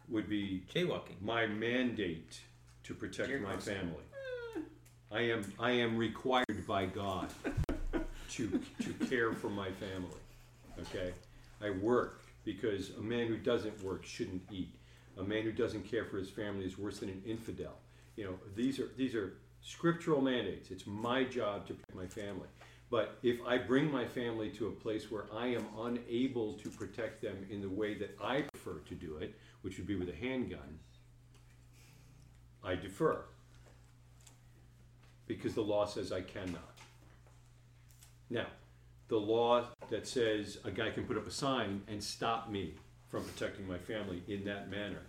[0.08, 1.20] would be Jaywalking.
[1.22, 2.40] my mandate
[2.84, 3.68] to protect Dear my Christ.
[3.68, 4.04] family.
[5.14, 7.28] I am, I am required by God
[8.30, 10.18] to, to care for my family,
[10.80, 11.12] okay?
[11.62, 14.74] I work because a man who doesn't work shouldn't eat.
[15.16, 17.78] A man who doesn't care for his family is worse than an infidel.
[18.16, 20.72] You know, these are these are scriptural mandates.
[20.72, 22.48] It's my job to protect my family.
[22.90, 27.22] But if I bring my family to a place where I am unable to protect
[27.22, 30.16] them in the way that I prefer to do it, which would be with a
[30.16, 30.80] handgun,
[32.64, 33.24] I defer.
[35.26, 36.74] Because the law says I cannot.
[38.30, 38.46] Now,
[39.08, 42.74] the law that says a guy can put up a sign and stop me
[43.08, 45.02] from protecting my family in that manner,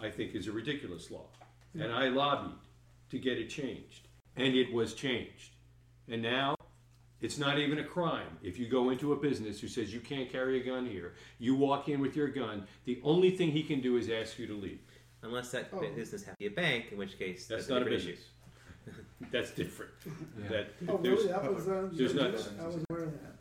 [0.00, 1.26] I think is a ridiculous law.
[1.74, 2.56] And I lobbied
[3.10, 4.08] to get it changed.
[4.36, 5.54] And it was changed.
[6.08, 6.54] And now
[7.20, 10.30] it's not even a crime if you go into a business who says you can't
[10.30, 11.14] carry a gun here.
[11.38, 12.66] You walk in with your gun.
[12.84, 14.80] The only thing he can do is ask you to leave.
[15.22, 15.80] Unless that Oh.
[15.80, 18.28] business has to be a bank, in which case That's a not a different business.
[19.30, 19.92] That's different.
[20.42, 20.48] Yeah.
[20.48, 21.28] That Oh, there's, really?
[21.32, 22.24] That was, uh, there's not-
[22.58, 23.34] I was aware of that.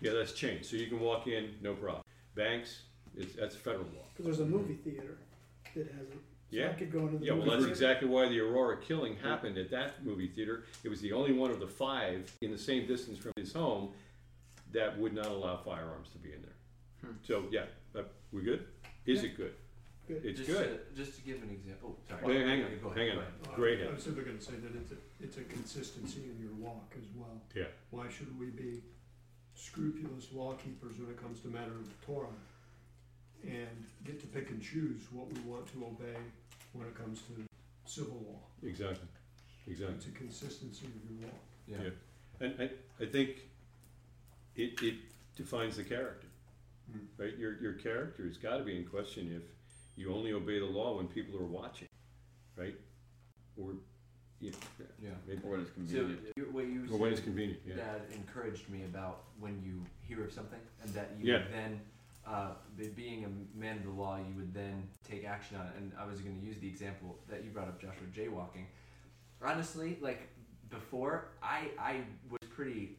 [0.00, 0.66] yeah, that's changed.
[0.66, 2.04] So you can walk in, no problem.
[2.34, 2.82] Banks,
[3.16, 4.04] it's, that's federal law.
[4.12, 5.16] Because there's a movie theater
[5.74, 6.12] that has it.
[6.12, 6.18] So
[6.58, 6.70] Yeah.
[6.70, 7.72] I could go into the Yeah, well, movie that's theater.
[7.72, 10.64] exactly why the Aurora killing happened at that movie theater.
[10.84, 13.92] It was the only one of the five in the same distance from his home
[14.72, 16.52] that would not allow firearms to be in there.
[17.10, 17.16] Hmm.
[17.22, 17.64] So, yeah,
[17.94, 18.02] uh,
[18.32, 18.66] we good?
[19.06, 19.30] Is Yeah.
[19.30, 19.54] it good?
[20.08, 20.22] Good.
[20.24, 20.80] It's just good.
[20.96, 21.96] To, just to give an example.
[21.96, 22.38] Oh, sorry.
[22.38, 23.26] Wait, hang on, go ahead, hang go on.
[23.26, 23.54] ahead.
[23.54, 23.94] Great I head.
[23.94, 27.40] was simply gonna say that it's a, it's a consistency in your walk as well.
[27.54, 27.64] Yeah.
[27.90, 28.82] Why should we be
[29.54, 32.26] scrupulous law keepers when it comes to matter of Torah?
[33.44, 36.16] And get to pick and choose what we want to obey
[36.74, 37.42] when it comes to
[37.86, 38.38] civil law?
[38.68, 39.08] Exactly,
[39.66, 39.96] exactly.
[39.96, 41.40] It's a consistency of your walk.
[41.66, 41.76] Yeah.
[41.82, 42.46] Yeah.
[42.46, 43.42] And I, I think
[44.56, 44.94] it, it
[45.36, 46.26] defines the character,
[46.92, 47.06] Mm.
[47.16, 47.36] right?
[47.38, 49.42] Your, your character has got to be in question if
[49.96, 51.88] you only obey the law when people are watching,
[52.56, 52.74] right?
[53.56, 53.74] Or,
[54.40, 54.56] you know,
[55.02, 55.10] Yeah.
[55.26, 56.36] maybe, Or when it's So convenient.
[56.36, 57.76] you- what you or when it's convenient, yeah.
[57.76, 61.44] that encouraged me about when you hear of something and that you Yeah.
[61.44, 61.80] would then,
[62.24, 62.54] uh,
[62.94, 65.76] being a man of the law, you would then take action on it.
[65.76, 68.66] And I was going to use the example that you brought up, Joshua, jaywalking.
[69.40, 70.28] Honestly, like
[70.70, 72.96] before, I I was pretty,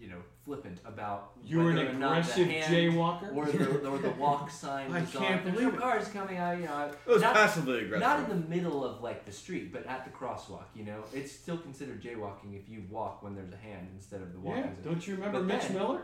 [0.00, 3.34] you know, flippant about you're an whether or not the aggressive jaywalker?
[3.34, 4.92] or the or the walk sign.
[4.92, 5.44] I was can't on.
[5.44, 5.80] There's believe no it.
[5.80, 6.38] cars coming.
[6.38, 6.90] I you know.
[7.06, 8.00] It was not- passively aggressive.
[8.00, 10.64] not in the middle of like the street, but at the crosswalk.
[10.74, 14.32] You know, it's still considered jaywalking if you walk when there's a hand instead of
[14.32, 14.56] the walk.
[14.58, 16.02] Yeah, don't you remember But Mitch then- Miller?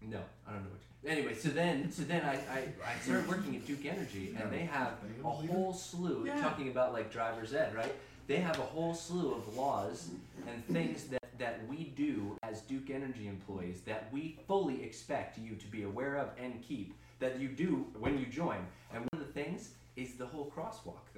[0.00, 0.78] No, I don't know what.
[1.10, 4.60] Anyway, so then, so then I, I, I started working at Duke Energy, and they
[4.64, 4.94] have
[5.24, 6.40] a whole slew Yeah.
[6.40, 7.94] talking about like driver's ed, right?
[8.26, 10.08] They have a whole slew of laws
[10.48, 15.54] and things that that we do as Duke Energy employees that we fully expect you
[15.56, 18.66] to be aware of and keep that you do when you join.
[18.92, 21.17] And one of the things is the whole crosswalk thing.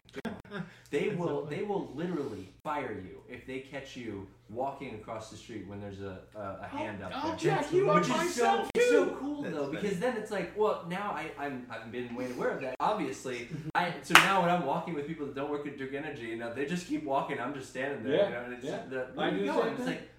[0.91, 5.69] They will they will literally fire you if they catch you walking across the street
[5.69, 7.39] when there's a, a, a oh, hand up I'll there.
[7.39, 9.81] jack you up Which is so, myself, it's so cool That's though funny.
[9.81, 12.75] because then it's like, well, now I I'm I've been made aware of that.
[12.81, 16.23] Obviously, I so now when I'm walking with people that don't work at Duke Energy,
[16.27, 17.39] you know, they just keep walking.
[17.39, 18.77] I'm just standing there, Yeah, you know, and it's yeah.
[18.79, 19.87] just, the, I do you the same It's thing.
[19.87, 20.11] like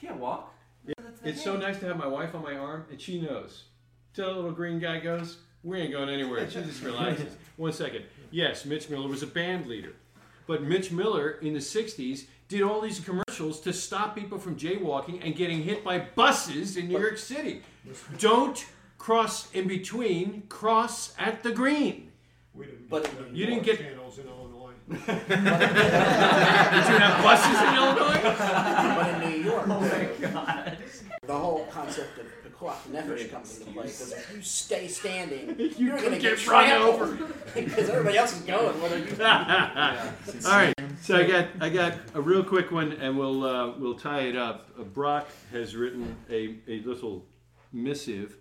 [0.00, 0.54] you can't walk.
[0.86, 0.94] Yeah.
[1.24, 3.64] It's so nice to have my wife on my arm, and she knows.
[4.14, 6.48] Till the little green guy goes, we ain't going anywhere.
[6.50, 7.34] She just relaxes.
[7.56, 8.04] One second.
[8.30, 9.92] Yes, Mitch Miller was a band leader.
[10.46, 15.20] But Mitch Miller in the 60s did all these commercials to stop people from jaywalking
[15.24, 17.62] and getting hit by buses in New York City.
[18.18, 18.64] Don't
[18.96, 22.10] cross in between, cross at the green.
[22.54, 24.72] We didn't But- get You didn't get- channels in Illinois.
[24.88, 25.04] Did you
[26.98, 28.20] have buses in Illinois?
[28.22, 30.78] But in New York, Oh my god.
[31.26, 32.26] the whole concept of
[32.58, 36.38] Pikuach Nefesh comes into play because if you stay standing, You you're going to get
[36.38, 38.80] get run trampled because everybody else is going.
[38.80, 39.10] Whether you
[40.46, 43.98] All right, so I got I got a real quick one, and we'll uh, we'll
[43.98, 44.68] tie it up.
[44.78, 47.26] Uh, Brock has written a, a little
[47.72, 48.36] missive.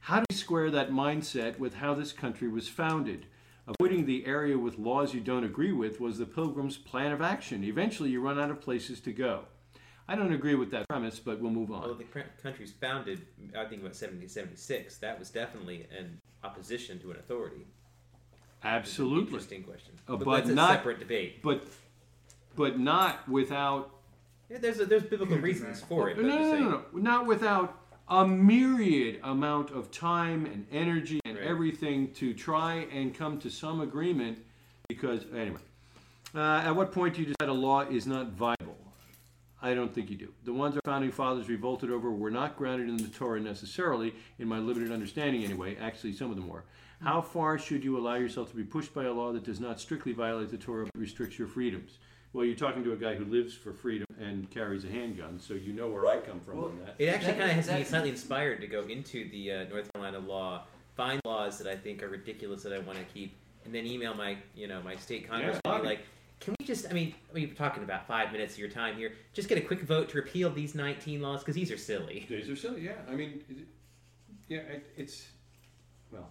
[0.00, 3.26] How do you square that mindset with how this country was founded?
[3.68, 7.62] Avoiding the area with laws you don't agree with was the Pilgrims' plan of action.
[7.62, 9.44] Eventually, you run out of places to go.
[10.10, 11.82] I don't agree with that premise, but we'll move on.
[11.82, 12.04] Well, the
[12.42, 13.20] country's founded,
[13.50, 14.96] I think, about 1776.
[14.98, 17.64] That was definitely an opposition to an authority.
[18.64, 19.92] Absolutely, Interesting question.
[20.08, 21.42] Uh, but, but that's a not- separate debate.
[21.42, 21.62] but
[22.56, 23.90] but not without
[24.50, 26.18] Yeah, there's a, there's biblical reasons for it.
[26.18, 27.78] no, no, no, no, not without
[28.08, 31.46] a myriad amount of time and energy and Right.
[31.46, 34.38] everything to try and come to some agreement.
[34.88, 35.60] Because anyway,
[36.34, 38.59] uh, at what point do you decide a law is not viable?
[39.62, 40.32] I don't think you do.
[40.44, 44.48] The ones our founding fathers revolted over were not grounded in the Torah necessarily, in
[44.48, 45.76] my limited understanding anyway.
[45.76, 46.64] Actually, some of them were.
[47.02, 49.80] How far should you allow yourself to be pushed by a law that does not
[49.80, 51.98] strictly violate the Torah but restricts your freedoms?
[52.32, 55.54] Well, you're talking to a guy who lives for freedom and carries a handgun, so
[55.54, 56.94] you know where I come from on that.
[56.98, 60.20] It actually kind of has me slightly inspired to go into the uh, North Carolina
[60.20, 60.62] law
[60.96, 63.34] find laws that I think are ridiculous that I want to keep,
[63.64, 65.72] and then email my you know my state congressman Yeah.
[65.72, 66.00] and be like,
[66.40, 66.88] can we just?
[66.88, 69.12] I mean, we're talking about five minutes of your time here.
[69.32, 72.26] Just get a quick vote to repeal these 19 laws because these are silly.
[72.28, 72.92] These are silly, yeah.
[73.10, 73.66] I mean, it-
[74.48, 75.28] yeah, it, it's,
[76.10, 76.28] well,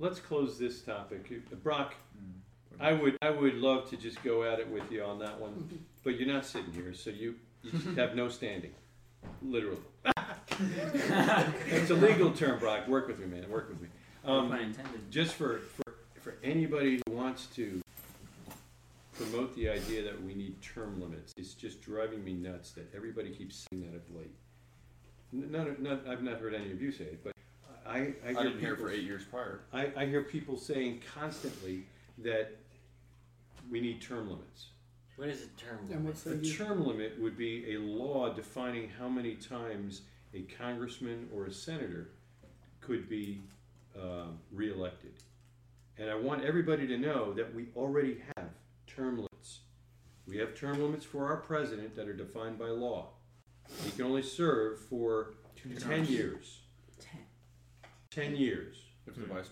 [0.00, 1.30] let's close this topic.
[1.62, 1.94] Brock,
[2.80, 5.84] I would, I would love to just go at it with you on that one,
[6.02, 8.72] but you're not sitting here, so you, you just have no standing,
[9.42, 9.78] literally.
[11.68, 12.86] It's a legal term, Brock.
[12.88, 13.48] Work with me, man.
[13.50, 13.88] Work with me.
[14.24, 15.10] No Um, intended.
[15.10, 17.81] just for, for, for anybody who wants to
[19.30, 23.30] promote the idea that we need term limits, it's just driving me nuts that everybody
[23.30, 24.34] keeps saying that of late.
[25.32, 27.32] N- None, not, I've not heard any of you say it, but
[27.86, 29.60] I, I hear I didn't hear people- for eight years prior.
[29.72, 31.84] I, I hear people saying constantly
[32.18, 32.56] that
[33.70, 34.66] we need term limits.
[35.16, 36.04] What is a term limit?
[36.04, 40.02] what's A term limit would be a law defining how many times
[40.34, 42.08] a congressman or a senator
[42.80, 43.40] could be
[43.96, 45.12] uh, reelected.
[45.98, 48.31] And I want everybody to know that we already have
[48.94, 49.60] term limits.
[50.26, 53.10] We have term limits for our president that are defined by law.
[53.84, 55.34] He can only serve for
[55.80, 56.60] ten years.
[57.00, 57.20] Ten.
[58.10, 58.76] Ten years.
[59.06, 59.50] If the vice,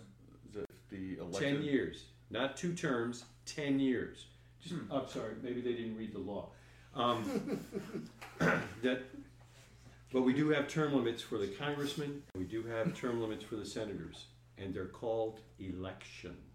[0.55, 1.41] if the elected.
[1.41, 4.27] Ten years, not two terms, ten years.
[4.63, 6.51] Just, I'm sorry, maybe they didn't read the law.
[6.95, 7.61] Um,
[8.39, 9.03] that,
[10.13, 13.57] but we do have term limits for the congressmen, we do have term limits for
[13.57, 14.27] the senators,
[14.59, 16.50] and they're called elections.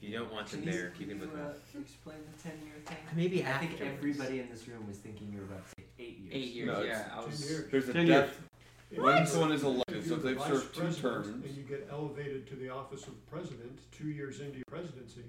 [0.00, 1.46] If you don't want them Can you- there, keep them with you, them.
[1.46, 2.96] uh, explain the ten year thing?
[3.16, 3.96] Maybe I think afterwards.
[3.98, 6.34] everybody in this room was thinking you were about to say eight years.
[6.34, 6.66] Eight years.
[6.68, 7.40] No, yeah, it's I was.
[7.40, 7.70] Ten years.
[7.72, 8.40] There's a Ten death.
[8.90, 11.44] If When someone is elected, so if they've vice served two president terms.
[11.44, 15.24] And you get elevated to the office of president two years into your presidency,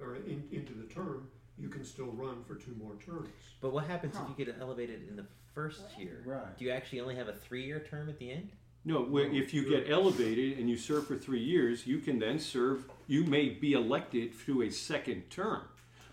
[0.00, 3.28] or in, into the term, you can still run for two more terms.
[3.60, 4.24] But what happens Huh.
[4.32, 6.22] if you get elevated in the first year?
[6.24, 6.56] Right.
[6.56, 8.52] Do you actually only have a three-year term at the end?
[8.84, 12.38] No, where if you get elevated and you serve for three years, you can then
[12.38, 15.62] serve, you may be elected to a second term,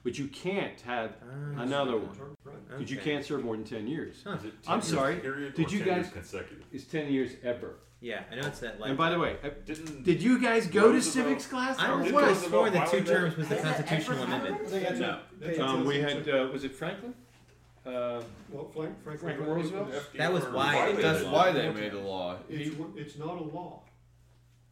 [0.04, 2.16] but you can't have Ah, another one.
[2.16, 2.68] Term, Right.
[2.70, 3.12] Because you okay.
[3.12, 4.22] can't serve more than ten years.
[4.26, 4.34] Huh.
[4.34, 6.64] Is it I'm 10 years sorry, Period did or you 10 years guys- consecutive?
[6.72, 7.76] It's ten years ever.
[8.02, 8.90] Yeah, I know it's that like.
[8.90, 11.80] And by the way, uh, Didn't did you guys go to Roosevelt- civics class?
[11.80, 12.24] I or would Did what?
[12.26, 13.14] have Roosevelt sworn that two violate that?
[13.14, 14.48] terms was the Has that constitutional ever happened?
[14.58, 14.72] amendment.
[14.72, 15.66] They had to- No.
[15.66, 17.14] Um, we had, uh, was it Franklin?
[17.86, 19.86] Uh, Well, Frank, Franklin Franklin Roosevelt.
[19.88, 20.14] Roosevelt?
[20.18, 22.38] That was why it violated That's why they made a law.
[22.50, 23.84] It's, it's not a law.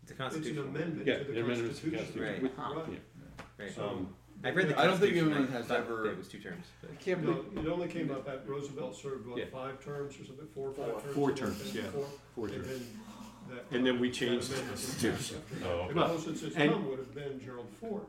[0.01, 0.65] It's a It's an constitutional.
[0.67, 2.49] amendment Yeah, to the the amendment to the Constitution.
[2.49, 2.51] Constitution.
[2.57, 2.73] Huh.
[2.79, 3.01] Right.
[3.59, 3.71] Right.
[3.75, 5.31] So, Um, I've read the I don't think Constitution.
[5.31, 6.65] anyone has thought ever- it was two terms.
[6.81, 9.45] But I can't No, believe, it only came up at Roosevelt served, what, Yeah.
[9.51, 11.01] five terms or something, four or five Four.
[11.01, 11.15] terms?
[11.15, 11.83] Four something like terms, that?
[11.83, 11.89] yeah.
[11.91, 12.07] Four.
[12.35, 12.67] four And terms.
[12.67, 12.87] then
[13.49, 15.41] that- And then we changed the amendment was Constitution.
[15.51, 15.63] passed.
[15.65, 18.05] Oh, The Well, closest his and- come would have been Gerald Ford,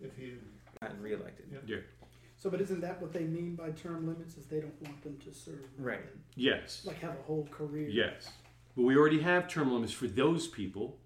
[0.00, 0.40] if he had
[0.80, 1.46] gotten reelected.
[1.66, 1.78] Yeah.
[2.42, 4.36] So, but isn't that what they mean by term limits?
[4.36, 6.02] Is they don't want them to serve more Right.
[6.04, 7.88] than- Yes, like have a whole career.
[7.88, 8.28] yes.
[8.74, 10.98] But we already have term limits for those people.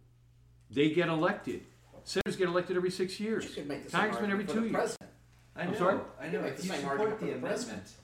[0.71, 1.67] They get elected.
[2.05, 3.55] Senators get elected every six You years.
[3.55, 4.73] could make the same Congressman every argument for two the years.
[4.97, 5.11] president.
[5.57, 5.79] I I'm know.
[5.79, 6.01] sorry?
[6.21, 6.41] I You know.
[6.43, 7.73] make If the you same support argument the for the president.
[7.75, 7.97] amendment,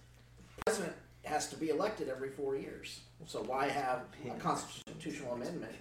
[0.58, 3.00] The president has to be elected every four years.
[3.26, 5.72] So why have a constitutional amendment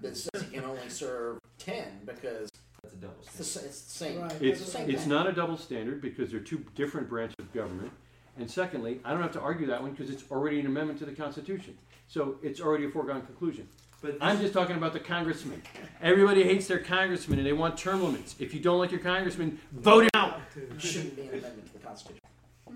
[0.00, 2.48] that says he can only serve ten because
[2.84, 3.68] that's a double it's the, standard.
[3.68, 4.20] it's the same.
[4.20, 4.42] Right.
[4.42, 7.90] it's the same it's not a double standard because they're two different branches of government.
[8.36, 11.06] And secondly, I don't have to argue that one because it's already an amendment to
[11.06, 11.76] the Constitution.
[12.08, 13.68] So it's already a foregone conclusion.
[14.02, 15.62] But I'm just talking about the congressman.
[16.02, 18.34] Everybody hates their congressman and they want term limits.
[18.38, 20.40] If you don't like your congressman, vote him out.
[20.56, 22.20] It shouldn't be an amendment to the Constitution.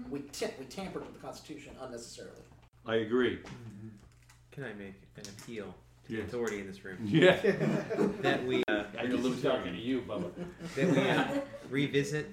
[0.08, 2.40] We, ta- we tampered with the Constitution unnecessarily.
[2.86, 3.40] I agree.
[4.52, 5.74] Can I make an appeal
[6.08, 6.26] to Yes.
[6.28, 7.36] authority in this room Yeah.
[8.22, 10.30] that we uh, I just was talking to you, Bubba.
[10.76, 11.40] that we uh,
[11.70, 12.26] revisit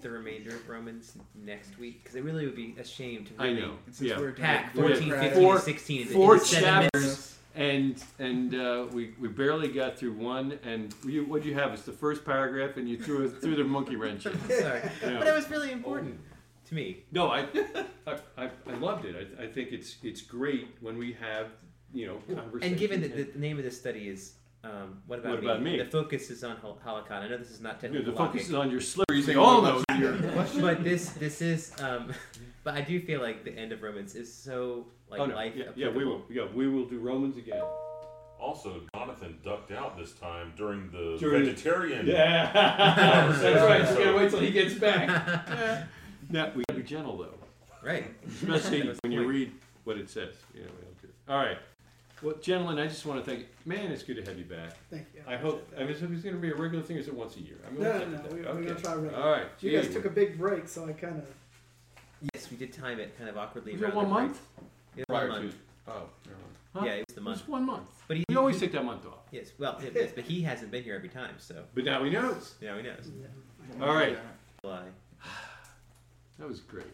[0.00, 3.46] the remainder of Romans next week because it really would be a shame to I
[3.46, 3.74] really know.
[3.86, 4.18] Since Yeah.
[4.18, 7.02] we're doing pack Four- 14, 15, four- and 16 into, four into seven chapters.
[7.02, 7.30] minutes.
[7.56, 10.58] And and uh, we, we barely got through one.
[10.64, 13.62] And you, what do you have is the first paragraph, and you threw threw the
[13.62, 14.36] monkey wrench in.
[14.48, 15.18] Sorry, Yeah.
[15.20, 16.18] but it was really important
[16.66, 17.04] to me.
[17.12, 17.46] No, I,
[18.08, 19.14] I, I, I loved it.
[19.38, 21.46] I, I think it's it's great when we have
[21.94, 22.64] you know conversations.
[22.64, 24.34] And given that the name of this study is
[24.64, 25.46] um, what about What me?
[25.46, 25.78] about me?
[25.78, 27.10] The focus is on hol- halakha.
[27.12, 28.12] I know this is not Yeah, technical.
[28.12, 29.16] the focus is on your slippery.
[29.18, 30.54] You We think all about know that?
[30.54, 31.72] your but this this is.
[31.80, 32.12] Um,
[32.64, 35.52] but I do feel like the end of Romans is so like oh no, life.
[35.54, 36.22] yeah, yeah, we will.
[36.30, 37.62] Yeah, we will do Romans again.
[38.40, 42.06] Also, Jonathan ducked out this time during the During- vegetarian.
[42.06, 43.86] Yeah, that's right.
[43.88, 45.08] So we gotta wait till he gets back.
[46.30, 47.38] now we gotta be gentle though,
[47.82, 48.14] Right.
[48.26, 49.52] especially That was the when you read
[49.84, 50.34] what it says.
[50.54, 51.58] You know, we don't do- All right.
[52.24, 53.46] Well, gentlemen, I just want to thank.
[53.66, 54.72] Man, it's good to have you back.
[54.90, 55.20] Thank you.
[55.28, 55.70] I hope.
[55.76, 57.40] I mean, is it going to be a regular thing, or is it once a
[57.40, 57.56] year?
[57.66, 58.22] I mean, No, what's no, no.
[58.34, 58.54] We, that?
[58.54, 58.82] we're gonna Okay.
[58.82, 59.22] try regular.
[59.22, 59.46] All right.
[59.60, 61.28] You guys Gee, took a big break, so I kind of.
[62.34, 63.72] Yes, we did time it kind of awkwardly.
[63.72, 64.22] Was it around one the break.
[64.28, 64.40] month?
[64.96, 65.42] It was one Prior to.
[65.44, 65.56] month.
[65.86, 66.02] Oh.
[66.74, 66.82] Huh?
[66.86, 67.38] Yeah, it was the It month.
[67.40, 67.88] was one month.
[68.08, 69.18] But he, We always take that month off.
[69.30, 72.10] yes, well, it is, but he hasn't been here every time, so But now he
[72.10, 72.54] knows.
[72.62, 73.10] now he knows.
[73.82, 74.16] All right.
[74.62, 74.84] July.
[76.38, 76.86] That was great.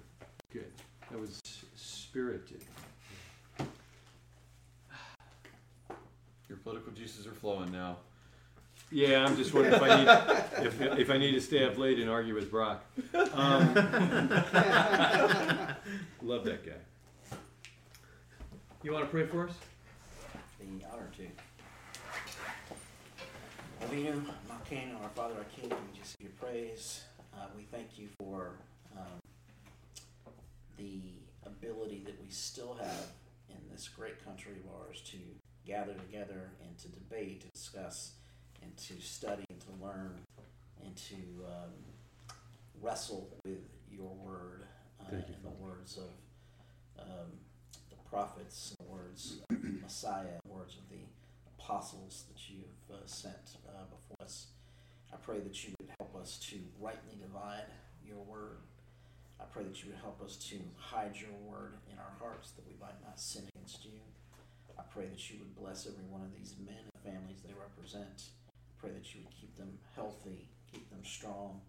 [0.52, 0.70] Good.
[1.10, 1.40] That was
[1.76, 2.60] spirited.
[6.50, 7.98] Your political juices are flowing now.
[8.90, 10.08] Yeah, I'm just wondering if I need
[10.66, 12.84] if, if I need to stay up late and argue with Brock.
[13.14, 13.72] Um,
[16.22, 17.36] love that guy.
[18.82, 19.54] You want to pray for us?
[20.58, 21.22] the honor to.
[23.86, 27.04] Avinu, Malkeinu, our Father, our King, we just give you praise.
[27.32, 28.56] Uh, we thank you for
[28.96, 29.20] um,
[30.76, 30.98] the
[31.46, 33.06] ability that we still have
[33.48, 35.16] in this great country of ours to
[35.70, 38.14] gather together and to debate, to discuss,
[38.60, 40.18] and to study, and to learn,
[40.84, 41.14] and to
[41.46, 41.70] um,
[42.82, 44.64] wrestle with your word
[45.00, 46.10] uh, you, and the words of
[47.00, 47.30] um,
[47.88, 51.04] the prophets, and the words of the Messiah, the words of the
[51.56, 54.48] apostles that you've uh, sent uh, before us.
[55.12, 57.70] I pray that you would help us to rightly divide
[58.04, 58.58] your word.
[59.40, 62.66] I pray that you would help us to hide your word in our hearts that
[62.66, 64.00] we might not sin against you.
[64.80, 68.32] I pray that you would bless every one of these men and families they represent.
[68.48, 71.60] I pray that you would keep them healthy, keep them strong,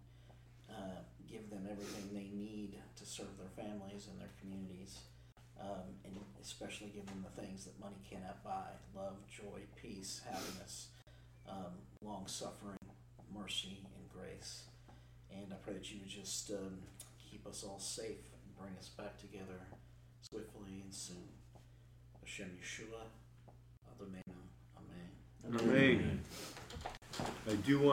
[0.72, 4.96] uh, give them everything they need to serve their families and their communities
[5.60, 10.88] um, and especially give them the things that money cannot buy love, joy, peace, happiness,
[11.48, 12.78] um, long suffering,
[13.34, 14.64] mercy, and grace.
[15.30, 16.78] And I pray that you would just um,
[17.30, 19.60] keep us all safe and bring us back together
[20.20, 21.41] swiftly and soon.
[22.32, 23.02] Hashem Yeshua,
[23.92, 24.22] Adonai,
[24.78, 25.68] Amen.
[25.68, 26.20] Amen.
[27.46, 27.90] I do want